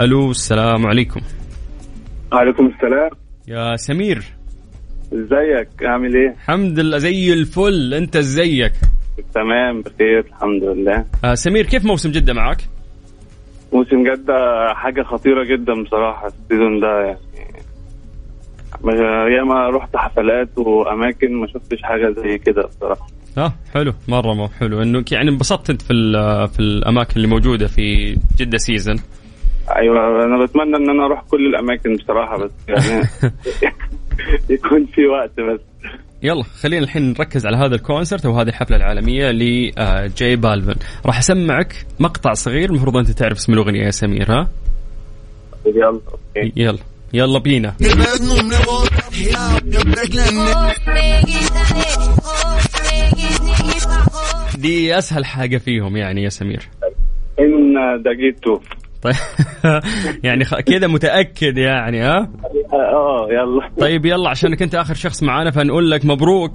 ألو 0.00 0.30
السلام 0.30 0.86
عليكم. 0.86 1.20
وعليكم 2.32 2.66
السلام. 2.66 3.10
يا 3.48 3.76
سمير. 3.76 4.24
ازيك؟ 5.12 5.68
عامل 5.82 6.16
إيه؟ 6.16 6.30
الحمد 6.30 6.78
لله 6.78 6.98
زي 6.98 7.32
الفل. 7.32 7.94
أنت 7.94 8.16
ازيك؟ 8.16 8.72
تمام 9.34 9.80
بخير 9.80 10.18
الحمد 10.18 10.64
لله. 10.64 11.04
آه 11.24 11.34
سمير 11.34 11.66
كيف 11.66 11.84
موسم 11.84 12.10
جدة 12.10 12.32
معك؟ 12.32 12.58
موسم 13.72 14.12
جدة 14.12 14.34
حاجة 14.74 15.02
خطيرة 15.02 15.44
جدا 15.44 15.82
بصراحة 15.82 16.26
السيزون 16.26 16.80
ده 16.80 17.00
يعني. 17.00 17.18
ياما 19.36 19.70
رحت 19.70 19.96
حفلات 19.96 20.58
وأماكن 20.58 21.34
ما 21.34 21.46
شفتش 21.46 21.82
حاجة 21.82 22.14
زي 22.22 22.38
كده 22.38 22.62
بصراحة. 22.62 23.06
آه 23.38 23.52
حلو. 23.74 23.92
مرة 24.08 24.34
مو 24.34 24.48
حلو. 24.48 24.82
إنه 24.82 25.04
يعني 25.12 25.30
انبسطت 25.30 25.70
أنت 25.70 25.82
في 25.82 25.92
في 26.54 26.60
الأماكن 26.60 27.12
اللي 27.16 27.28
موجودة 27.28 27.66
في 27.66 28.16
جدة 28.38 28.58
season؟ 28.58 28.96
أيوه 29.76 30.24
أنا 30.24 30.44
بتمنى 30.44 30.76
إن 30.76 30.90
أنا 30.90 31.06
أروح 31.06 31.22
كل 31.30 31.46
الأماكن 31.46 31.96
بصراحة 31.96 32.36
بس 32.44 32.50
يعني 32.68 33.02
يكون 34.54 34.86
في 34.86 35.06
وقت 35.06 35.40
بس. 35.40 35.60
يلا 36.22 36.42
خلينا 36.42 36.84
الحين 36.84 37.08
نركز 37.08 37.46
على 37.46 37.56
هذا 37.56 37.74
ال 37.74 37.81
concert 37.81 38.26
وهذه 38.26 38.48
الحفلة 38.48 38.76
العالمية 38.76 39.30
لجاي 39.30 40.36
بالفن 40.36 40.74
راح 41.06 41.18
أسمعك 41.18 41.86
مقطع 42.00 42.32
صغير 42.32 42.70
المفروض 42.70 42.96
أنت 42.96 43.10
تعرف 43.10 43.36
اسم 43.36 43.52
الأغنية 43.52 43.84
يا 43.84 43.90
سمير 43.90 44.32
ها؟ 44.32 44.48
يلا 45.66 45.86
okay. 45.88 46.52
يلا 46.56 46.78
يلا 47.12 47.38
بينا. 47.38 47.74
دي 54.56 54.98
أسهل 54.98 55.24
حاجة 55.24 55.58
فيهم 55.58 55.96
يعني 55.96 56.22
يا 56.22 56.28
سمير. 56.28 56.68
إن 57.40 57.74
دقيتو 58.02 58.60
طيب. 59.02 59.14
يعني 60.24 60.44
كذا 60.44 60.86
متأكد 60.86 61.58
يعني 61.58 62.02
ها؟ 62.02 62.30
آه 62.72 63.28
يلا. 63.30 63.70
طيب 63.80 64.06
يلا 64.06 64.30
عشانك 64.30 64.62
أنت 64.62 64.74
آخر 64.74 64.94
شخص 64.94 65.22
معانا 65.22 65.50
فنقول 65.50 65.90
لك 65.90 66.04
مبروك. 66.04 66.52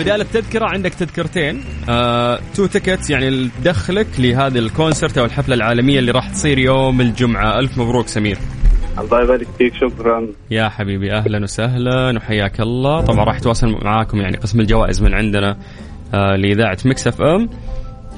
بدال 0.00 0.20
التذكرة 0.20 0.66
عندك 0.66 0.94
تذكرتين 0.94 1.64
آه، 1.88 2.38
two 2.54 2.66
tickets 2.66 3.10
يعني 3.10 3.50
تدخلك 3.60 4.06
لهذه 4.18 4.58
ال 4.58 4.65
concert 4.65 5.18
أو 5.18 5.24
الحفلة 5.24 5.54
العالمية 5.54 5.98
اللي 5.98 6.10
راح 6.10 6.28
تصير 6.28 6.58
يوم 6.58 7.00
الجمعة. 7.00 7.58
ألف 7.58 7.78
مبروك 7.78 8.08
سمير. 8.08 8.38
الله 8.98 9.22
يبارك 9.22 9.46
فيك 9.58 9.74
شكرا. 9.74 10.26
يا 10.50 10.68
حبيبي 10.68 11.12
أهلا 11.12 11.42
وسهلا 11.42 12.16
وحياك 12.16 12.60
الله. 12.60 13.00
طبعا 13.00 13.24
راح 13.24 13.36
يتواصل 13.36 13.78
معاكم 13.84 14.20
يعني 14.20 14.36
قسم 14.36 14.60
الجوائز 14.60 15.02
من 15.02 15.14
عندنا 15.14 15.56
آه 16.14 16.36
لإذاعة 16.36 16.78
مكس 16.84 17.06
أف 17.06 17.22
إم 17.22 17.48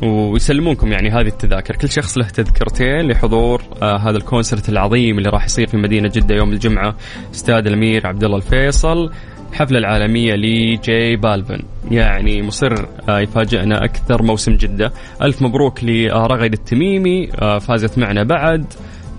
ويسلمونكم 0.02 0.92
يعني 0.92 1.10
هذه 1.10 1.26
التذاكر. 1.26 1.76
كل 1.76 1.88
شخص 1.88 2.18
له 2.18 2.28
تذكرتين 2.28 3.10
لحضور 3.10 3.62
آه 3.82 3.96
هذا 3.96 4.16
ال 4.16 4.23
concert 4.23 4.68
العظيم 4.68 5.18
اللي 5.18 5.30
راح 5.30 5.44
يصير 5.44 5.66
في 5.66 5.76
مدينة 5.76 6.08
جدة 6.08 6.34
يوم 6.34 6.52
الجمعة. 6.52 6.94
استاد 7.34 7.66
الأمير 7.66 8.06
عبد 8.06 8.24
الله 8.24 8.36
الفيصل 8.36 9.10
الحفلة 9.52 9.78
العالمية 9.78 10.34
لجاي 10.34 11.16
بالفن 11.16 11.62
يعني 11.90 12.42
مصر 12.42 12.74
آه 13.08 13.20
يفاجئنا 13.20 13.84
أكثر 13.84 14.22
موسم 14.22 14.52
جدة. 14.56 14.92
ألف 15.22 15.42
مبروك 15.42 15.84
لرغد 15.84 16.52
التميمي 16.52 17.28
آه 17.42 17.58
فازت 17.58 17.98
معنا 17.98 18.22
بعد. 18.22 18.64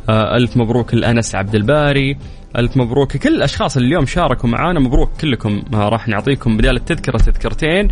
ألف 0.10 0.58
مبروك 0.58 0.94
لأنس 0.94 1.36
عبد 1.36 1.56
الباري. 1.56 2.18
ألف 2.58 2.78
مبروك 2.78 3.18
كل 3.18 3.36
الأشخاص 3.36 3.78
اللي 3.78 3.88
اليوم 3.88 4.06
شاركوا 4.06 4.50
معانا. 4.50 4.80
مبروك 4.80 5.10
كلكم. 5.22 5.64
آه، 5.74 5.90
راح 5.90 6.08
نعطيكم 6.08 6.58
بدال 6.58 6.76
التذكرة 6.76 7.18
تذكرتين. 7.18 7.88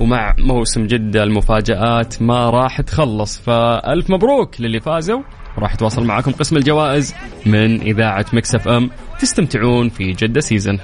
ومع 0.00 0.34
موسم 0.38 0.86
جدة 0.86 1.22
المفاجآت 1.22 2.22
ما 2.22 2.50
راح 2.50 2.80
تخلص. 2.80 3.40
فألف 3.40 4.10
مبروك 4.10 4.60
للي 4.60 4.80
فازوا. 4.80 5.22
راح 5.58 5.74
يتواصل 5.74 6.04
معكم 6.04 6.32
قسم 6.32 6.56
الجوائز 6.56 7.14
من 7.46 7.80
إذاعة 7.80 8.26
مكس 8.32 8.54
أف 8.54 8.68
إم. 8.68 8.90
تستمتعون 9.20 9.88
في 9.88 10.12
جدة 10.12 10.40
season 10.40 10.78